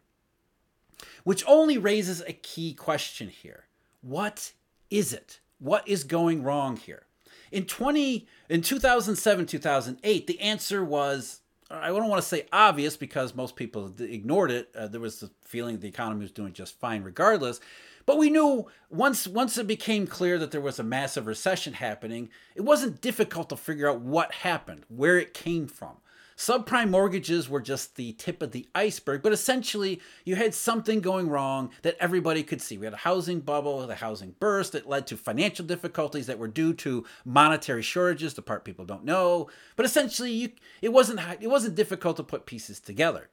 Which 1.24 1.44
only 1.46 1.76
raises 1.76 2.22
a 2.22 2.32
key 2.32 2.72
question 2.72 3.28
here. 3.28 3.66
What 4.00 4.54
is 4.90 5.12
it? 5.12 5.40
What 5.58 5.86
is 5.86 6.04
going 6.04 6.42
wrong 6.42 6.76
here? 6.76 7.04
In 7.52 7.66
20 7.66 8.26
in 8.48 8.62
2007, 8.62 9.44
2008, 9.44 10.26
the 10.26 10.40
answer 10.40 10.82
was 10.82 11.42
I 11.70 11.88
don't 11.88 12.08
want 12.08 12.22
to 12.22 12.28
say 12.28 12.46
obvious 12.52 12.96
because 12.96 13.34
most 13.34 13.56
people 13.56 13.92
ignored 13.98 14.50
it. 14.50 14.70
Uh, 14.76 14.86
there 14.86 15.00
was 15.00 15.20
the 15.20 15.30
feeling 15.42 15.78
the 15.78 15.88
economy 15.88 16.20
was 16.22 16.30
doing 16.30 16.52
just 16.52 16.78
fine 16.78 17.02
regardless. 17.02 17.60
But 18.04 18.18
we 18.18 18.30
knew 18.30 18.66
once 18.88 19.26
once 19.26 19.58
it 19.58 19.66
became 19.66 20.06
clear 20.06 20.38
that 20.38 20.52
there 20.52 20.60
was 20.60 20.78
a 20.78 20.84
massive 20.84 21.26
recession 21.26 21.72
happening, 21.72 22.30
it 22.54 22.62
wasn't 22.62 23.00
difficult 23.00 23.48
to 23.48 23.56
figure 23.56 23.90
out 23.90 24.00
what 24.00 24.32
happened, 24.32 24.84
where 24.88 25.18
it 25.18 25.34
came 25.34 25.66
from. 25.66 25.96
Subprime 26.36 26.90
mortgages 26.90 27.48
were 27.48 27.62
just 27.62 27.96
the 27.96 28.12
tip 28.12 28.42
of 28.42 28.52
the 28.52 28.68
iceberg, 28.74 29.22
but 29.22 29.32
essentially 29.32 30.02
you 30.24 30.36
had 30.36 30.54
something 30.54 31.00
going 31.00 31.30
wrong 31.30 31.70
that 31.80 31.96
everybody 31.98 32.42
could 32.42 32.60
see. 32.60 32.76
We 32.76 32.84
had 32.84 32.92
a 32.92 32.98
housing 32.98 33.40
bubble, 33.40 33.86
the 33.86 33.94
housing 33.94 34.34
burst 34.38 34.72
that 34.72 34.86
led 34.86 35.06
to 35.06 35.16
financial 35.16 35.64
difficulties 35.64 36.26
that 36.26 36.38
were 36.38 36.48
due 36.48 36.74
to 36.74 37.06
monetary 37.24 37.82
shortages, 37.82 38.34
the 38.34 38.42
part 38.42 38.66
people 38.66 38.84
don't 38.84 39.04
know. 39.04 39.48
But 39.76 39.86
essentially 39.86 40.30
you, 40.30 40.50
it 40.82 40.92
wasn't 40.92 41.20
it 41.40 41.48
wasn't 41.48 41.74
difficult 41.74 42.18
to 42.18 42.22
put 42.22 42.44
pieces 42.44 42.80
together. 42.80 43.30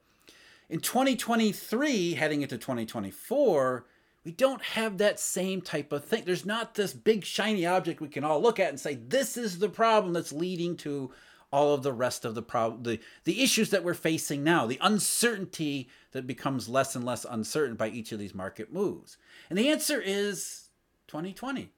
In 0.70 0.80
2023, 0.80 2.14
heading 2.14 2.40
into 2.40 2.56
2024, 2.56 3.84
we 4.24 4.32
don't 4.32 4.62
have 4.62 4.96
that 4.96 5.20
same 5.20 5.60
type 5.60 5.92
of 5.92 6.06
thing. 6.06 6.22
There's 6.24 6.46
not 6.46 6.74
this 6.74 6.94
big 6.94 7.26
shiny 7.26 7.66
object 7.66 8.00
we 8.00 8.08
can 8.08 8.24
all 8.24 8.40
look 8.40 8.58
at 8.58 8.70
and 8.70 8.80
say, 8.80 8.94
this 8.94 9.36
is 9.36 9.58
the 9.58 9.68
problem 9.68 10.14
that's 10.14 10.32
leading 10.32 10.74
to 10.78 11.12
all 11.54 11.72
of 11.72 11.84
the 11.84 11.92
rest 11.92 12.24
of 12.24 12.34
the 12.34 12.42
problem 12.42 12.82
the, 12.82 12.98
the 13.22 13.40
issues 13.40 13.70
that 13.70 13.84
we're 13.84 13.94
facing 13.94 14.42
now 14.42 14.66
the 14.66 14.78
uncertainty 14.82 15.88
that 16.10 16.26
becomes 16.26 16.68
less 16.68 16.96
and 16.96 17.04
less 17.04 17.24
uncertain 17.30 17.76
by 17.76 17.88
each 17.88 18.10
of 18.10 18.18
these 18.18 18.34
market 18.34 18.72
moves. 18.72 19.16
And 19.48 19.56
the 19.56 19.70
answer 19.70 20.02
is 20.04 20.70
2020 21.06 21.70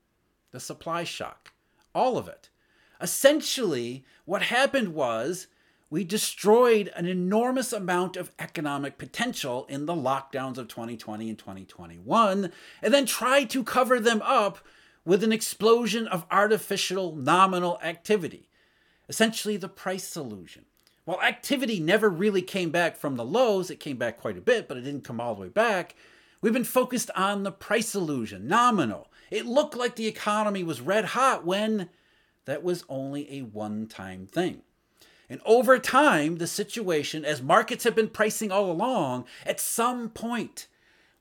the 0.51 0.61
supply 0.61 1.05
shock 1.05 1.53
all 1.95 2.17
of 2.17 2.27
it. 2.27 2.49
Essentially 3.03 4.07
what 4.25 4.45
happened 4.45 4.95
was 4.95 5.47
we 5.91 6.05
destroyed 6.05 6.91
an 6.97 7.05
enormous 7.05 7.71
amount 7.71 8.17
of 8.17 8.33
economic 8.39 8.97
potential 8.97 9.67
in 9.69 9.85
the 9.85 9.95
lockdowns 9.95 10.57
of 10.57 10.69
2020 10.69 11.29
and 11.29 11.39
2021 11.39 12.51
and 12.81 12.95
then 12.95 13.05
tried 13.05 13.51
to 13.51 13.63
cover 13.63 14.01
them 14.01 14.23
up 14.25 14.59
with 15.05 15.23
an 15.23 15.33
explosion 15.33 16.09
of 16.09 16.25
artificial 16.31 17.15
nominal 17.15 17.79
activity 17.83 18.46
essentially 19.09 19.57
the 19.57 19.69
price 19.69 20.17
illusion. 20.17 20.65
While 21.05 21.23
activity 21.23 21.79
never 21.79 22.11
really 22.11 22.43
came 22.43 22.71
back 22.71 22.97
from 22.97 23.17
the 23.17 23.25
lows, 23.25 23.71
it 23.71 23.79
came 23.79 23.97
back 23.97 24.19
quite 24.19 24.37
a 24.37 24.41
bit, 24.41 24.67
but 24.67 24.77
it 24.77 24.83
didn't 24.83 25.05
come 25.05 25.21
all 25.21 25.35
the 25.35 25.43
way 25.43 25.49
back. 25.49 25.95
We've 26.41 26.53
been 26.53 26.65
focused 26.65 27.11
on 27.15 27.43
the 27.43 27.53
price 27.53 27.95
illusion, 27.95 28.49
nominal. 28.49 29.09
It 29.31 29.47
looked 29.47 29.77
like 29.77 29.97
the 29.97 30.09
economy 30.09 30.65
was 30.65 30.81
red 30.81 31.07
hot 31.07 31.47
when 31.47 31.89
that 32.45 32.63
was 32.63 32.85
only 32.89 33.39
a 33.39 33.43
one 33.43 33.87
time 33.87 34.27
thing. 34.27 34.63
And 35.29 35.41
over 35.45 35.79
time, 35.79 36.37
the 36.37 36.47
situation, 36.47 37.25
as 37.25 37.43
markets 37.43 37.85
have 37.85 37.97
been 37.97 38.09
pricing 38.09 38.53
all 38.53 38.71
along, 38.71 39.25
at 39.45 39.61
some 39.61 40.09
point, 40.09 40.69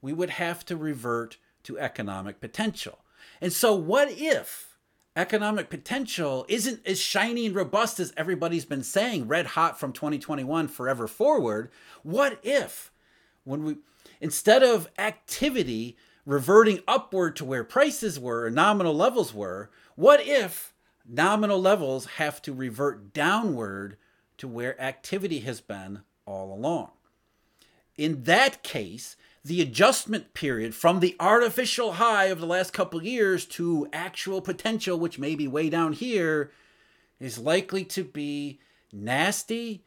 we 0.01 0.13
would 0.13 0.31
have 0.31 0.63
to 0.65 0.77
revert 0.77 1.37
to 1.63 1.79
economic 1.79 2.39
potential. 2.39 2.99
And 3.41 3.51
so, 3.51 3.73
what 3.73 4.09
if 4.11 4.74
economic 5.15 5.69
potential 5.69 6.45
isn't 6.49 6.85
as 6.85 6.99
shiny 6.99 7.45
and 7.45 7.55
robust 7.55 7.99
as 7.99 8.13
everybody's 8.17 8.65
been 8.65 8.83
saying, 8.83 9.27
red 9.27 9.47
hot 9.47 9.79
from 9.79 9.93
2021 9.93 10.67
forever 10.67 11.07
forward. 11.07 11.71
What 12.03 12.39
if, 12.43 12.91
when 13.43 13.63
we, 13.63 13.77
instead 14.19 14.61
of 14.61 14.89
activity 14.97 15.95
reverting 16.25 16.81
upward 16.87 17.35
to 17.37 17.45
where 17.45 17.63
prices 17.63 18.19
were, 18.19 18.43
or 18.45 18.49
nominal 18.49 18.93
levels 18.93 19.33
were, 19.33 19.69
what 19.95 20.19
if 20.21 20.73
nominal 21.07 21.61
levels 21.61 22.05
have 22.17 22.41
to 22.41 22.53
revert 22.53 23.13
downward 23.13 23.97
to 24.37 24.47
where 24.47 24.79
activity 24.81 25.39
has 25.39 25.61
been 25.61 26.01
all 26.25 26.53
along? 26.53 26.91
In 27.97 28.23
that 28.23 28.63
case, 28.63 29.15
the 29.45 29.61
adjustment 29.61 30.33
period 30.33 30.73
from 30.73 30.99
the 30.99 31.15
artificial 31.19 31.93
high 31.93 32.25
of 32.25 32.39
the 32.39 32.47
last 32.47 32.73
couple 32.73 33.03
years 33.03 33.45
to 33.45 33.87
actual 33.93 34.41
potential, 34.41 34.97
which 34.97 35.19
may 35.19 35.35
be 35.35 35.47
way 35.47 35.69
down 35.69 35.93
here, 35.93 36.51
is 37.19 37.37
likely 37.37 37.85
to 37.85 38.03
be 38.03 38.59
nasty 38.91 39.83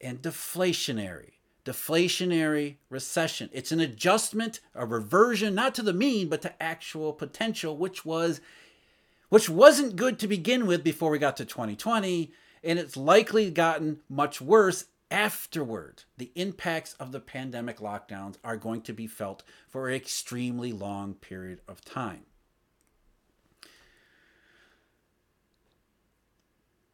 and 0.00 0.22
deflationary. 0.22 1.32
Deflationary 1.64 2.76
recession. 2.88 3.50
It's 3.52 3.72
an 3.72 3.80
adjustment, 3.80 4.60
a 4.76 4.86
reversion, 4.86 5.56
not 5.56 5.74
to 5.74 5.82
the 5.82 5.92
mean, 5.92 6.28
but 6.28 6.40
to 6.42 6.62
actual 6.62 7.12
potential, 7.12 7.76
which 7.76 8.04
was 8.04 8.40
which 9.28 9.48
wasn't 9.48 9.96
good 9.96 10.18
to 10.20 10.28
begin 10.28 10.66
with 10.66 10.82
before 10.82 11.10
we 11.10 11.18
got 11.18 11.36
to 11.36 11.44
2020, 11.44 12.32
and 12.64 12.78
it's 12.78 12.96
likely 12.96 13.50
gotten 13.50 14.00
much 14.08 14.40
worse 14.40 14.86
afterward, 15.10 16.04
the 16.16 16.30
impacts 16.34 16.94
of 16.94 17.12
the 17.12 17.20
pandemic 17.20 17.78
lockdowns 17.78 18.36
are 18.44 18.56
going 18.56 18.82
to 18.82 18.92
be 18.92 19.06
felt 19.06 19.42
for 19.68 19.88
an 19.88 19.94
extremely 19.94 20.72
long 20.72 21.14
period 21.14 21.60
of 21.68 21.84
time. 21.84 22.22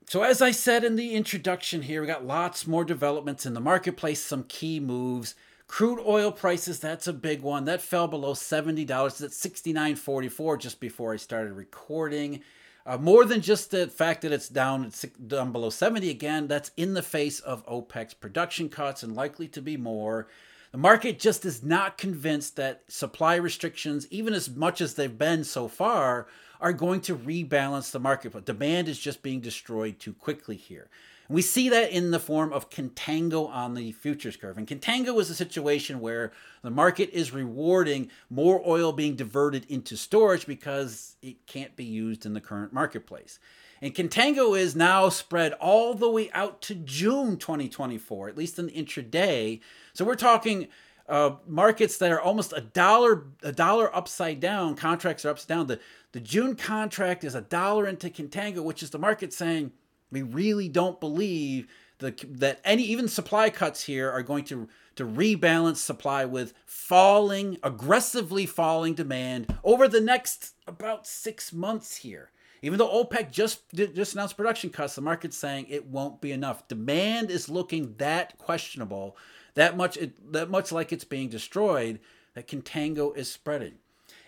So, 0.09 0.23
as 0.23 0.41
I 0.41 0.53
said 0.53 0.85
in 0.85 0.95
the 0.95 1.15
introduction 1.15 1.83
here, 1.83 2.01
we 2.01 2.07
got 2.07 2.25
lots 2.25 2.65
more 2.65 2.85
developments 2.85 3.45
in 3.45 3.55
the 3.55 3.61
marketplace, 3.61 4.23
some 4.23 4.45
key 4.45 4.79
moves. 4.79 5.35
Crude 5.67 5.99
oil 6.07 6.31
prices, 6.31 6.79
that's 6.79 7.09
a 7.09 7.13
big 7.13 7.43
one. 7.43 7.65
That 7.65 7.83
fell 7.83 8.07
below 8.07 8.35
$70. 8.35 8.79
It's 9.07 9.21
at 9.21 9.31
69.44 9.31 10.61
just 10.61 10.79
before 10.79 11.13
I 11.13 11.17
started 11.17 11.55
recording. 11.55 12.43
Uh, 12.87 12.97
more 12.97 13.25
than 13.25 13.41
just 13.41 13.73
the 13.73 13.89
fact 13.89 14.23
that 14.23 14.31
it's 14.31 14.49
down 14.49 14.93
down 15.27 15.51
below 15.51 15.71
70 15.71 16.09
again, 16.09 16.47
that's 16.47 16.71
in 16.77 16.95
the 16.95 17.03
face 17.03 17.41
of 17.41 17.67
OPEC's 17.67 18.15
production 18.15 18.69
cuts 18.69 19.03
and 19.03 19.17
likely 19.17 19.49
to 19.49 19.61
be 19.61 19.77
more. 19.77 20.29
The 20.71 20.79
market 20.79 21.19
just 21.19 21.45
is 21.45 21.65
not 21.65 21.99
convinced 21.99 22.55
that 22.57 22.85
supply 22.87 23.35
restrictions, 23.37 24.07
even 24.11 24.35
as 24.35 24.49
much 24.49 24.81
as 24.81 24.95
they've 24.95 25.19
been 25.19 25.43
so 25.43 25.67
far, 25.67 26.29
are 26.61 26.73
going 26.73 27.01
to 27.03 27.17
rebalance 27.17 27.91
the 27.91 27.99
market. 27.99 28.33
But 28.33 28.47
demand 28.47 28.89
is 28.89 29.01
just 29.01 29.21
being 29.21 29.41
destroyed 29.41 29.99
too 29.99 30.13
quickly 30.13 30.57
here. 30.57 30.89
We 31.29 31.43
see 31.43 31.69
that 31.71 31.91
in 31.91 32.11
the 32.11 32.21
form 32.21 32.53
of 32.53 32.71
contango 32.71 33.49
on 33.49 33.75
the 33.75 33.93
futures 33.93 34.37
curve. 34.37 34.59
And 34.59 34.67
contango 34.67 35.21
is 35.21 35.31
a 35.31 35.35
situation 35.35 36.01
where 36.01 36.33
the 36.63 36.71
market 36.71 37.11
is 37.13 37.33
rewarding 37.33 38.11
more 38.31 38.63
oil 38.67 38.93
being 38.93 39.17
diverted 39.17 39.67
into 39.69 39.97
storage 39.97 40.47
because 40.47 41.17
it 41.23 41.47
can't 41.47 41.75
be 41.77 41.85
used 41.85 42.27
in 42.27 42.35
the 42.35 42.41
current 42.41 42.73
marketplace. 42.73 43.39
And 43.83 43.95
contango 43.95 44.59
is 44.59 44.75
now 44.75 45.09
spread 45.09 45.53
all 45.55 45.95
the 45.95 46.11
way 46.11 46.31
out 46.33 46.63
to 46.63 46.75
June 46.75 47.37
2024, 47.37 48.29
at 48.29 48.37
least 48.37 48.59
in 48.59 48.67
the 48.67 48.73
intraday. 48.73 49.61
So 49.93 50.05
we're 50.05 50.15
talking 50.15 50.69
uh, 51.09 51.37
markets 51.47 51.99
that 51.99 52.11
are 52.11 52.21
almost 52.21 52.53
a 52.57 52.61
dollar 52.61 53.25
a 53.43 53.53
dollar 53.53 53.95
upside 53.95 54.41
down. 54.41 54.75
Contracts 54.77 55.25
are 55.25 55.31
upside 55.31 55.49
down. 55.49 55.67
The 55.67 55.81
the 56.13 56.21
June 56.21 56.57
contract 56.57 57.23
is 57.25 57.35
a 57.35 57.43
dollar 57.43 57.87
into 57.87 58.09
contango, 58.09 58.63
which 58.63 58.83
is 58.83 58.91
the 58.91 58.99
market 58.99 59.33
saying 59.33 59.73
we 60.11 60.23
really 60.23 60.69
don't 60.69 61.01
believe 61.01 61.67
the, 61.99 62.15
that 62.29 62.61
any 62.65 62.83
even 62.85 63.09
supply 63.09 63.51
cuts 63.51 63.85
here 63.85 64.11
are 64.11 64.23
going 64.23 64.45
to 64.45 64.69
to 64.97 65.05
rebalance 65.05 65.77
supply 65.77 66.25
with 66.25 66.55
falling 66.65 67.59
aggressively 67.63 68.47
falling 68.47 68.95
demand 68.95 69.55
over 69.63 69.87
the 69.87 70.01
next 70.01 70.55
about 70.67 71.07
six 71.07 71.53
months 71.53 71.97
here. 71.97 72.31
Even 72.63 72.79
though 72.79 73.05
OPEC 73.05 73.31
just 73.31 73.61
just 73.75 74.15
announced 74.15 74.37
production 74.37 74.71
cuts, 74.71 74.95
the 74.95 75.03
market's 75.03 75.37
saying 75.37 75.67
it 75.69 75.87
won't 75.87 76.21
be 76.21 76.33
enough. 76.33 76.67
Demand 76.69 77.31
is 77.31 77.49
looking 77.49 77.95
that 77.99 78.39
questionable, 78.39 79.17
that 79.55 79.77
much 79.77 79.99
that 80.31 80.51
much 80.51 80.73
like 80.73 80.93
it's 80.93 81.05
being 81.05 81.29
destroyed, 81.29 82.01
that 82.35 82.49
contango 82.49 83.17
is 83.17 83.31
spreading. 83.31 83.75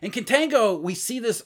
In 0.03 0.11
contango, 0.11 0.81
we 0.81 0.95
see 0.95 1.19
this 1.19 1.45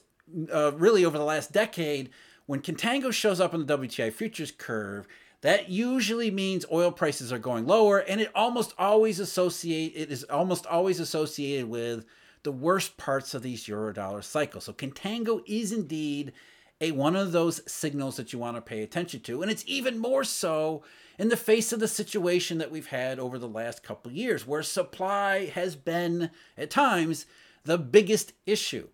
uh, 0.52 0.72
really 0.72 1.04
over 1.04 1.18
the 1.18 1.24
last 1.24 1.52
decade. 1.52 2.10
When 2.46 2.60
contango 2.60 3.12
shows 3.12 3.40
up 3.40 3.54
on 3.54 3.66
the 3.66 3.78
WTI 3.78 4.12
futures 4.12 4.50
curve, 4.50 5.06
that 5.42 5.68
usually 5.68 6.30
means 6.30 6.64
oil 6.70 6.92
prices 6.92 7.32
are 7.32 7.38
going 7.38 7.66
lower, 7.66 7.98
and 7.98 8.20
it 8.20 8.30
almost 8.34 8.74
always 8.78 9.18
associate 9.20 9.92
it 9.96 10.10
is 10.10 10.24
almost 10.24 10.66
always 10.66 11.00
associated 11.00 11.68
with 11.68 12.04
the 12.44 12.52
worst 12.52 12.96
parts 12.96 13.34
of 13.34 13.42
these 13.42 13.66
eurodollar 13.66 14.22
cycles. 14.22 14.64
So 14.64 14.72
contango 14.72 15.42
is 15.46 15.72
indeed 15.72 16.32
a 16.80 16.90
one 16.90 17.14
of 17.14 17.32
those 17.32 17.60
signals 17.70 18.16
that 18.16 18.32
you 18.32 18.38
want 18.38 18.56
to 18.56 18.60
pay 18.60 18.82
attention 18.82 19.20
to. 19.20 19.42
And 19.42 19.50
it's 19.50 19.64
even 19.66 19.98
more 19.98 20.24
so 20.24 20.82
in 21.18 21.28
the 21.28 21.36
face 21.36 21.72
of 21.72 21.78
the 21.78 21.86
situation 21.86 22.58
that 22.58 22.72
we've 22.72 22.88
had 22.88 23.20
over 23.20 23.38
the 23.38 23.48
last 23.48 23.84
couple 23.84 24.10
years, 24.10 24.46
where 24.46 24.62
supply 24.64 25.46
has 25.46 25.76
been, 25.76 26.30
at 26.58 26.70
times, 26.70 27.26
the 27.64 27.78
biggest 27.78 28.32
issue. 28.46 28.88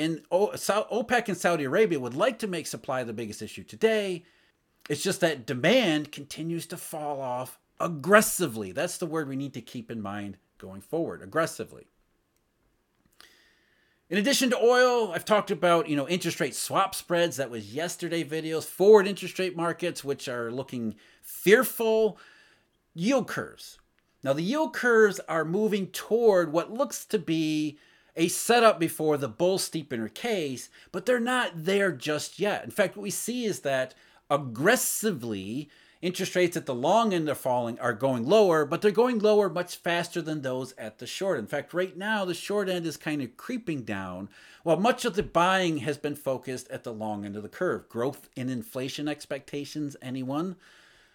And 0.00 0.22
OPEC 0.30 1.28
and 1.28 1.36
Saudi 1.36 1.64
Arabia 1.64 2.00
would 2.00 2.14
like 2.14 2.38
to 2.38 2.46
make 2.46 2.66
supply 2.66 3.04
the 3.04 3.12
biggest 3.12 3.42
issue 3.42 3.62
today. 3.62 4.24
It's 4.88 5.02
just 5.02 5.20
that 5.20 5.44
demand 5.46 6.10
continues 6.10 6.64
to 6.68 6.78
fall 6.78 7.20
off 7.20 7.58
aggressively. 7.78 8.72
That's 8.72 8.96
the 8.96 9.04
word 9.04 9.28
we 9.28 9.36
need 9.36 9.52
to 9.52 9.60
keep 9.60 9.90
in 9.90 10.00
mind 10.00 10.38
going 10.56 10.80
forward 10.80 11.20
aggressively. 11.20 11.88
In 14.08 14.16
addition 14.16 14.48
to 14.50 14.58
oil, 14.58 15.12
I've 15.12 15.26
talked 15.26 15.50
about, 15.50 15.86
you 15.86 15.96
know, 15.96 16.08
interest 16.08 16.40
rate 16.40 16.54
swap 16.54 16.94
spreads. 16.94 17.36
That 17.36 17.50
was 17.50 17.74
yesterday 17.74 18.24
videos. 18.24 18.64
Forward 18.64 19.06
interest 19.06 19.38
rate 19.38 19.54
markets, 19.54 20.02
which 20.02 20.28
are 20.28 20.50
looking 20.50 20.94
fearful. 21.20 22.18
Yield 22.94 23.28
curves. 23.28 23.78
Now, 24.22 24.32
the 24.32 24.42
yield 24.42 24.72
curves 24.72 25.20
are 25.28 25.44
moving 25.44 25.88
toward 25.88 26.52
what 26.52 26.72
looks 26.72 27.04
to 27.04 27.18
be 27.18 27.78
a 28.16 28.28
setup 28.28 28.78
before 28.78 29.16
the 29.16 29.28
bull 29.28 29.58
steepener 29.58 30.12
case, 30.12 30.68
but 30.92 31.06
they're 31.06 31.20
not 31.20 31.52
there 31.54 31.92
just 31.92 32.38
yet. 32.38 32.64
In 32.64 32.70
fact, 32.70 32.96
what 32.96 33.02
we 33.02 33.10
see 33.10 33.44
is 33.44 33.60
that 33.60 33.94
aggressively 34.30 35.68
interest 36.02 36.34
rates 36.34 36.56
at 36.56 36.66
the 36.66 36.74
long 36.74 37.12
end 37.12 37.28
are 37.28 37.34
falling 37.34 37.78
are 37.78 37.92
going 37.92 38.24
lower 38.24 38.64
but 38.64 38.80
they're 38.80 38.90
going 38.90 39.18
lower 39.18 39.50
much 39.50 39.76
faster 39.76 40.22
than 40.22 40.40
those 40.40 40.72
at 40.78 40.98
the 40.98 41.06
short 41.06 41.38
in 41.38 41.46
fact 41.46 41.74
right 41.74 41.98
now 41.98 42.24
the 42.24 42.32
short 42.32 42.70
end 42.70 42.86
is 42.86 42.96
kind 42.96 43.20
of 43.20 43.36
creeping 43.36 43.82
down 43.82 44.26
while 44.62 44.76
much 44.76 45.04
of 45.04 45.14
the 45.14 45.22
buying 45.22 45.78
has 45.78 45.96
been 45.96 46.14
focused 46.14 46.68
at 46.70 46.84
the 46.84 46.92
long 46.92 47.24
end 47.24 47.36
of 47.36 47.42
the 47.42 47.48
curve. 47.48 47.88
Growth 47.88 48.28
in 48.36 48.48
inflation 48.48 49.08
expectations 49.08 49.96
anyone? 50.02 50.56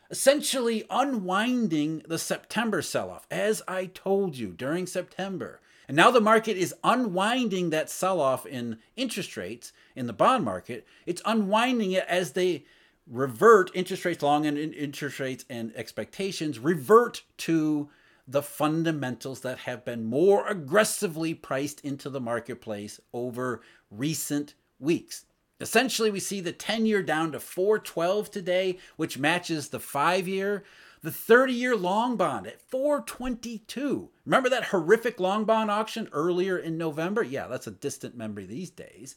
Essentially 0.10 0.86
unwinding 0.90 2.04
the 2.08 2.20
september 2.20 2.82
sell-off. 2.82 3.28
As 3.30 3.62
i 3.68 3.86
told 3.88 4.38
you 4.38 4.50
during 4.50 4.88
september 4.88 5.60
and 5.88 5.96
now 5.96 6.12
the 6.12 6.22
market 6.22 6.58
is 6.58 6.74
unwinding 6.84 7.70
that 7.70 7.90
sell 7.90 8.20
off 8.20 8.46
in 8.46 8.80
interest 8.96 9.38
rates 9.38 9.74
in 9.96 10.08
the 10.08 10.14
bond 10.14 10.44
market. 10.44 10.86
It's 11.06 11.22
unwinding 11.26 11.92
it 11.92 12.06
as 12.08 12.32
they 12.32 12.66
revert 13.08 13.70
interest 13.74 14.06
rates 14.06 14.24
long 14.24 14.46
and 14.46 14.58
interest 14.58 15.20
rates 15.20 15.46
and 15.50 15.76
expectations 15.76 16.58
revert 16.60 17.24
to 17.38 17.90
the 18.28 18.42
fundamentals 18.42 19.42
that 19.42 19.60
have 19.60 19.86
been 19.86 20.04
more 20.04 20.48
aggressively 20.48 21.34
priced 21.34 21.82
into 21.82 22.10
the 22.10 22.20
marketplace 22.20 23.00
over 23.14 23.62
recent 23.92 24.56
weeks. 24.80 25.26
Essentially, 25.62 26.10
we 26.12 26.20
see 26.20 26.42
the 26.42 26.52
10 26.52 26.86
year 26.86 27.02
down 27.04 27.32
to 27.32 27.40
412 27.40 28.32
today, 28.32 28.78
which 28.98 29.18
matches 29.18 29.70
the 29.70 29.80
5 29.80 30.28
year. 30.28 30.64
The 31.06 31.12
30 31.12 31.54
year 31.54 31.76
long 31.76 32.18
bond 32.18 32.48
at 32.48 32.60
422. 32.60 34.10
Remember 34.26 34.50
that 34.50 34.64
horrific 34.64 35.20
long 35.20 35.46
bond 35.46 35.70
auction 35.70 36.10
earlier 36.12 36.58
in 36.58 36.80
November? 36.80 37.22
Yeah, 37.22 37.46
that's 37.46 37.68
a 37.68 37.72
distant 37.72 38.18
memory 38.18 38.48
these 38.48 38.72
days. 38.72 39.16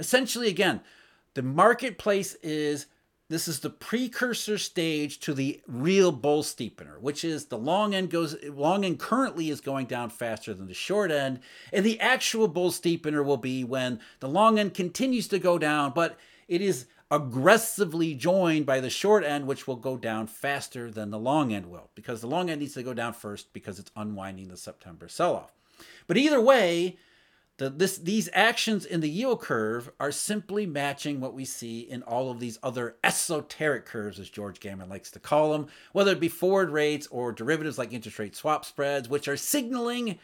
Essentially, 0.00 0.48
again, 0.48 0.80
the 1.34 1.42
marketplace 1.44 2.34
is 2.42 2.86
this 3.28 3.46
is 3.46 3.60
the 3.60 3.70
precursor 3.70 4.58
stage 4.58 5.20
to 5.20 5.32
the 5.32 5.60
real 5.68 6.10
bull 6.10 6.42
steepener, 6.42 7.00
which 7.00 7.22
is 7.22 7.44
the 7.44 7.56
long 7.56 7.94
end 7.94 8.10
goes 8.10 8.34
long 8.42 8.84
end 8.84 8.98
currently 8.98 9.50
is 9.50 9.60
going 9.60 9.86
down 9.86 10.10
faster 10.10 10.52
than 10.52 10.66
the 10.66 10.74
short 10.74 11.12
end, 11.12 11.38
and 11.72 11.86
the 11.86 12.00
actual 12.00 12.48
bull 12.48 12.72
steepener 12.72 13.24
will 13.24 13.36
be 13.36 13.62
when 13.62 14.00
the 14.18 14.28
long 14.28 14.58
end 14.58 14.74
continues 14.74 15.28
to 15.28 15.38
go 15.38 15.58
down, 15.58 15.92
but 15.94 16.18
it 16.48 16.60
is 16.60 16.86
aggressively 17.10 18.14
joined 18.14 18.66
by 18.66 18.80
the 18.80 18.90
short 18.90 19.24
end, 19.24 19.46
which 19.46 19.66
will 19.66 19.76
go 19.76 19.96
down 19.96 20.26
faster 20.26 20.90
than 20.90 21.10
the 21.10 21.18
long 21.18 21.52
end 21.52 21.66
will, 21.66 21.90
because 21.94 22.20
the 22.20 22.26
long 22.26 22.50
end 22.50 22.60
needs 22.60 22.74
to 22.74 22.82
go 22.82 22.94
down 22.94 23.12
first 23.12 23.52
because 23.52 23.78
it's 23.78 23.90
unwinding 23.96 24.48
the 24.48 24.56
September 24.56 25.08
sell-off. 25.08 25.52
But 26.06 26.16
either 26.16 26.40
way, 26.40 26.98
the, 27.56 27.68
this, 27.68 27.98
these 27.98 28.30
actions 28.32 28.86
in 28.86 29.00
the 29.00 29.10
yield 29.10 29.42
curve 29.42 29.90
are 30.00 30.12
simply 30.12 30.64
matching 30.64 31.20
what 31.20 31.34
we 31.34 31.44
see 31.44 31.80
in 31.80 32.02
all 32.02 32.30
of 32.30 32.40
these 32.40 32.58
other 32.62 32.96
esoteric 33.04 33.84
curves, 33.84 34.18
as 34.18 34.30
George 34.30 34.60
Gammon 34.60 34.88
likes 34.88 35.10
to 35.10 35.18
call 35.18 35.52
them, 35.52 35.66
whether 35.92 36.12
it 36.12 36.20
be 36.20 36.28
forward 36.28 36.70
rates 36.70 37.06
or 37.08 37.32
derivatives 37.32 37.76
like 37.76 37.92
interest 37.92 38.18
rate 38.18 38.34
swap 38.34 38.64
spreads, 38.64 39.08
which 39.08 39.28
are 39.28 39.36
signaling 39.36 40.18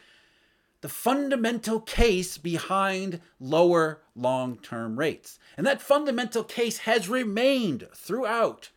the 0.87 0.93
fundamental 0.93 1.81
case 1.81 2.37
behind 2.37 3.19
lower 3.41 3.99
long 4.15 4.55
term 4.55 4.97
rates. 4.97 5.37
And 5.57 5.67
that 5.67 5.81
fundamental 5.81 6.45
case 6.45 6.77
has 6.77 7.09
remained 7.09 7.89
throughout 7.93 8.69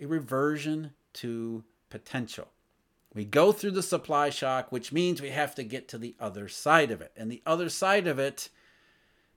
a 0.00 0.06
reversion 0.06 0.92
to 1.14 1.64
potential. 1.90 2.46
We 3.14 3.24
go 3.24 3.50
through 3.50 3.72
the 3.72 3.82
supply 3.82 4.30
shock, 4.30 4.70
which 4.70 4.92
means 4.92 5.20
we 5.20 5.30
have 5.30 5.56
to 5.56 5.64
get 5.64 5.88
to 5.88 5.98
the 5.98 6.14
other 6.20 6.46
side 6.46 6.92
of 6.92 7.00
it. 7.00 7.10
And 7.16 7.32
the 7.32 7.42
other 7.44 7.68
side 7.68 8.06
of 8.06 8.20
it 8.20 8.48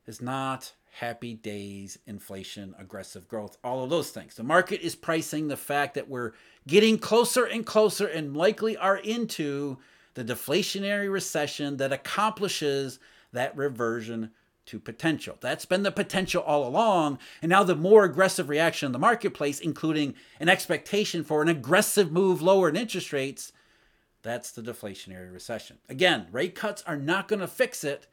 is 0.05 0.21
not 0.21 0.73
happy 0.91 1.33
days, 1.33 1.97
inflation, 2.05 2.75
aggressive 2.77 3.27
growth, 3.27 3.57
all 3.63 3.83
of 3.83 3.89
those 3.89 4.11
things. 4.11 4.35
The 4.35 4.43
market 4.43 4.81
is 4.81 4.95
pricing 4.95 5.47
the 5.47 5.57
fact 5.57 5.95
that 5.95 6.07
we're 6.07 6.33
getting 6.67 6.99
closer 6.99 7.45
and 7.45 7.65
closer 7.65 8.05
and 8.05 8.37
likely 8.37 8.77
are 8.77 8.97
into 8.97 9.79
the 10.13 10.23
deflationary 10.23 11.11
recession 11.11 11.77
that 11.77 11.93
accomplishes 11.93 12.99
that 13.31 13.55
reversion 13.55 14.31
to 14.65 14.79
potential. 14.79 15.37
That's 15.41 15.65
been 15.65 15.83
the 15.83 15.91
potential 15.91 16.43
all 16.43 16.67
along. 16.67 17.19
And 17.41 17.49
now 17.49 17.63
the 17.63 17.75
more 17.75 18.03
aggressive 18.03 18.49
reaction 18.49 18.87
in 18.87 18.91
the 18.91 18.99
marketplace, 18.99 19.59
including 19.59 20.15
an 20.39 20.49
expectation 20.49 21.23
for 21.23 21.41
an 21.41 21.49
aggressive 21.49 22.11
move 22.11 22.41
lower 22.41 22.69
in 22.69 22.75
interest 22.75 23.11
rates, 23.11 23.51
that's 24.21 24.51
the 24.51 24.61
deflationary 24.61 25.33
recession. 25.33 25.79
Again, 25.89 26.27
rate 26.31 26.55
cuts 26.55 26.83
are 26.85 26.97
not 26.97 27.27
going 27.27 27.39
to 27.39 27.47
fix 27.47 27.83
it. 27.83 28.07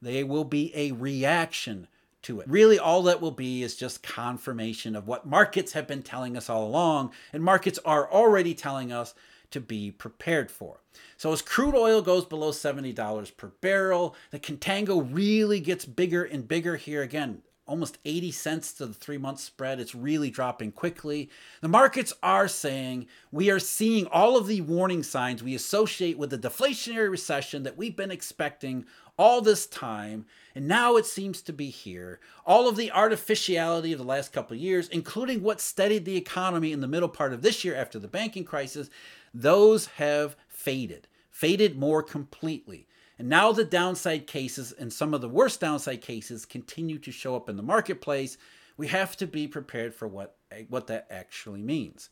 They 0.00 0.22
will 0.22 0.44
be 0.44 0.72
a 0.74 0.92
reaction 0.92 1.88
to 2.22 2.40
it. 2.40 2.48
Really, 2.48 2.78
all 2.78 3.02
that 3.04 3.20
will 3.20 3.32
be 3.32 3.62
is 3.62 3.76
just 3.76 4.02
confirmation 4.02 4.94
of 4.94 5.08
what 5.08 5.26
markets 5.26 5.72
have 5.72 5.86
been 5.86 6.02
telling 6.02 6.36
us 6.36 6.48
all 6.48 6.66
along, 6.66 7.12
and 7.32 7.42
markets 7.42 7.78
are 7.84 8.10
already 8.10 8.54
telling 8.54 8.92
us 8.92 9.14
to 9.50 9.60
be 9.60 9.90
prepared 9.90 10.50
for. 10.50 10.80
So, 11.16 11.32
as 11.32 11.42
crude 11.42 11.74
oil 11.74 12.02
goes 12.02 12.24
below 12.24 12.50
$70 12.50 13.36
per 13.36 13.48
barrel, 13.60 14.14
the 14.30 14.40
contango 14.40 15.06
really 15.10 15.60
gets 15.60 15.84
bigger 15.84 16.24
and 16.24 16.46
bigger 16.46 16.76
here. 16.76 17.02
Again, 17.02 17.42
almost 17.68 17.98
80 18.04 18.32
cents 18.32 18.72
to 18.74 18.86
the 18.86 18.94
three 18.94 19.18
month 19.18 19.38
spread. 19.38 19.78
It's 19.78 19.94
really 19.94 20.30
dropping 20.30 20.72
quickly. 20.72 21.30
The 21.60 21.68
markets 21.68 22.12
are 22.22 22.48
saying 22.48 23.06
we 23.30 23.50
are 23.50 23.60
seeing 23.60 24.06
all 24.06 24.36
of 24.36 24.46
the 24.46 24.62
warning 24.62 25.02
signs 25.02 25.42
we 25.42 25.54
associate 25.54 26.18
with 26.18 26.30
the 26.30 26.38
deflationary 26.38 27.10
recession 27.10 27.62
that 27.64 27.76
we've 27.76 27.96
been 27.96 28.10
expecting 28.10 28.86
all 29.18 29.40
this 29.42 29.66
time. 29.66 30.24
And 30.54 30.66
now 30.66 30.96
it 30.96 31.06
seems 31.06 31.42
to 31.42 31.52
be 31.52 31.70
here. 31.70 32.20
All 32.46 32.68
of 32.68 32.76
the 32.76 32.90
artificiality 32.90 33.92
of 33.92 33.98
the 33.98 34.04
last 34.04 34.32
couple 34.32 34.56
of 34.56 34.62
years, 34.62 34.88
including 34.88 35.42
what 35.42 35.60
steadied 35.60 36.04
the 36.04 36.16
economy 36.16 36.72
in 36.72 36.80
the 36.80 36.86
middle 36.86 37.08
part 37.08 37.32
of 37.32 37.42
this 37.42 37.64
year 37.64 37.74
after 37.74 37.98
the 37.98 38.08
banking 38.08 38.44
crisis, 38.44 38.88
those 39.34 39.86
have 39.86 40.36
faded, 40.48 41.08
faded 41.30 41.78
more 41.78 42.02
completely. 42.02 42.86
And 43.18 43.28
now 43.28 43.52
the 43.52 43.64
downside 43.64 44.26
cases 44.26 44.72
and 44.72 44.92
some 44.92 45.12
of 45.12 45.20
the 45.20 45.28
worst 45.28 45.60
downside 45.60 46.00
cases 46.00 46.46
continue 46.46 46.98
to 47.00 47.10
show 47.10 47.34
up 47.34 47.48
in 47.48 47.56
the 47.56 47.62
marketplace. 47.62 48.38
We 48.76 48.86
have 48.88 49.16
to 49.16 49.26
be 49.26 49.48
prepared 49.48 49.92
for 49.92 50.06
what, 50.06 50.36
what 50.68 50.86
that 50.86 51.08
actually 51.10 51.62
means. 51.62 52.10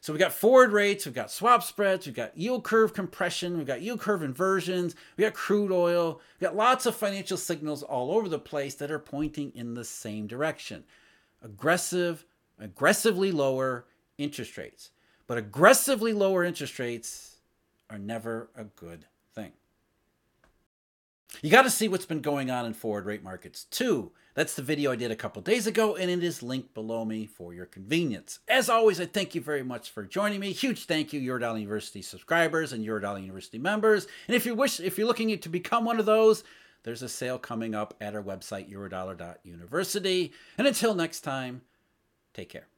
So 0.00 0.12
we 0.12 0.18
got 0.18 0.32
forward 0.32 0.72
rates, 0.72 1.04
we've 1.04 1.14
got 1.14 1.30
swap 1.30 1.62
spreads, 1.62 2.06
we've 2.06 2.14
got 2.14 2.36
yield 2.36 2.64
curve 2.64 2.94
compression, 2.94 3.58
we've 3.58 3.66
got 3.66 3.82
yield 3.82 4.00
curve 4.00 4.22
inversions, 4.22 4.94
we 5.16 5.24
got 5.24 5.34
crude 5.34 5.72
oil, 5.72 6.20
we 6.40 6.44
got 6.44 6.56
lots 6.56 6.86
of 6.86 6.94
financial 6.94 7.36
signals 7.36 7.82
all 7.82 8.12
over 8.12 8.28
the 8.28 8.38
place 8.38 8.74
that 8.76 8.90
are 8.90 8.98
pointing 8.98 9.52
in 9.54 9.74
the 9.74 9.84
same 9.84 10.26
direction. 10.26 10.84
Aggressive, 11.42 12.24
aggressively 12.58 13.32
lower 13.32 13.86
interest 14.18 14.56
rates. 14.56 14.90
But 15.26 15.38
aggressively 15.38 16.12
lower 16.12 16.44
interest 16.44 16.78
rates 16.78 17.36
are 17.90 17.98
never 17.98 18.50
a 18.56 18.64
good. 18.64 19.06
You 21.42 21.50
got 21.50 21.62
to 21.62 21.70
see 21.70 21.88
what's 21.88 22.06
been 22.06 22.20
going 22.20 22.50
on 22.50 22.66
in 22.66 22.74
forward 22.74 23.06
rate 23.06 23.22
markets 23.22 23.64
too. 23.64 24.10
That's 24.34 24.54
the 24.54 24.62
video 24.62 24.92
I 24.92 24.96
did 24.96 25.10
a 25.10 25.16
couple 25.16 25.42
days 25.42 25.66
ago, 25.66 25.96
and 25.96 26.10
it 26.10 26.22
is 26.22 26.42
linked 26.42 26.72
below 26.72 27.04
me 27.04 27.26
for 27.26 27.52
your 27.52 27.66
convenience. 27.66 28.38
As 28.48 28.68
always, 28.68 29.00
I 29.00 29.06
thank 29.06 29.34
you 29.34 29.40
very 29.40 29.64
much 29.64 29.90
for 29.90 30.04
joining 30.04 30.40
me. 30.40 30.52
Huge 30.52 30.84
thank 30.84 31.12
you, 31.12 31.20
Eurodollar 31.20 31.58
University 31.58 32.02
subscribers 32.02 32.72
and 32.72 32.86
Eurodollar 32.86 33.20
University 33.20 33.58
members. 33.58 34.06
And 34.26 34.36
if 34.36 34.46
you 34.46 34.54
wish, 34.54 34.78
if 34.80 34.96
you're 34.96 35.08
looking 35.08 35.36
to 35.36 35.48
become 35.48 35.84
one 35.84 35.98
of 35.98 36.06
those, 36.06 36.44
there's 36.84 37.02
a 37.02 37.08
sale 37.08 37.38
coming 37.38 37.74
up 37.74 37.94
at 38.00 38.14
our 38.14 38.22
website, 38.22 38.72
eurodollar.university. 38.72 40.32
And 40.56 40.66
until 40.66 40.94
next 40.94 41.20
time, 41.20 41.62
take 42.32 42.48
care. 42.48 42.68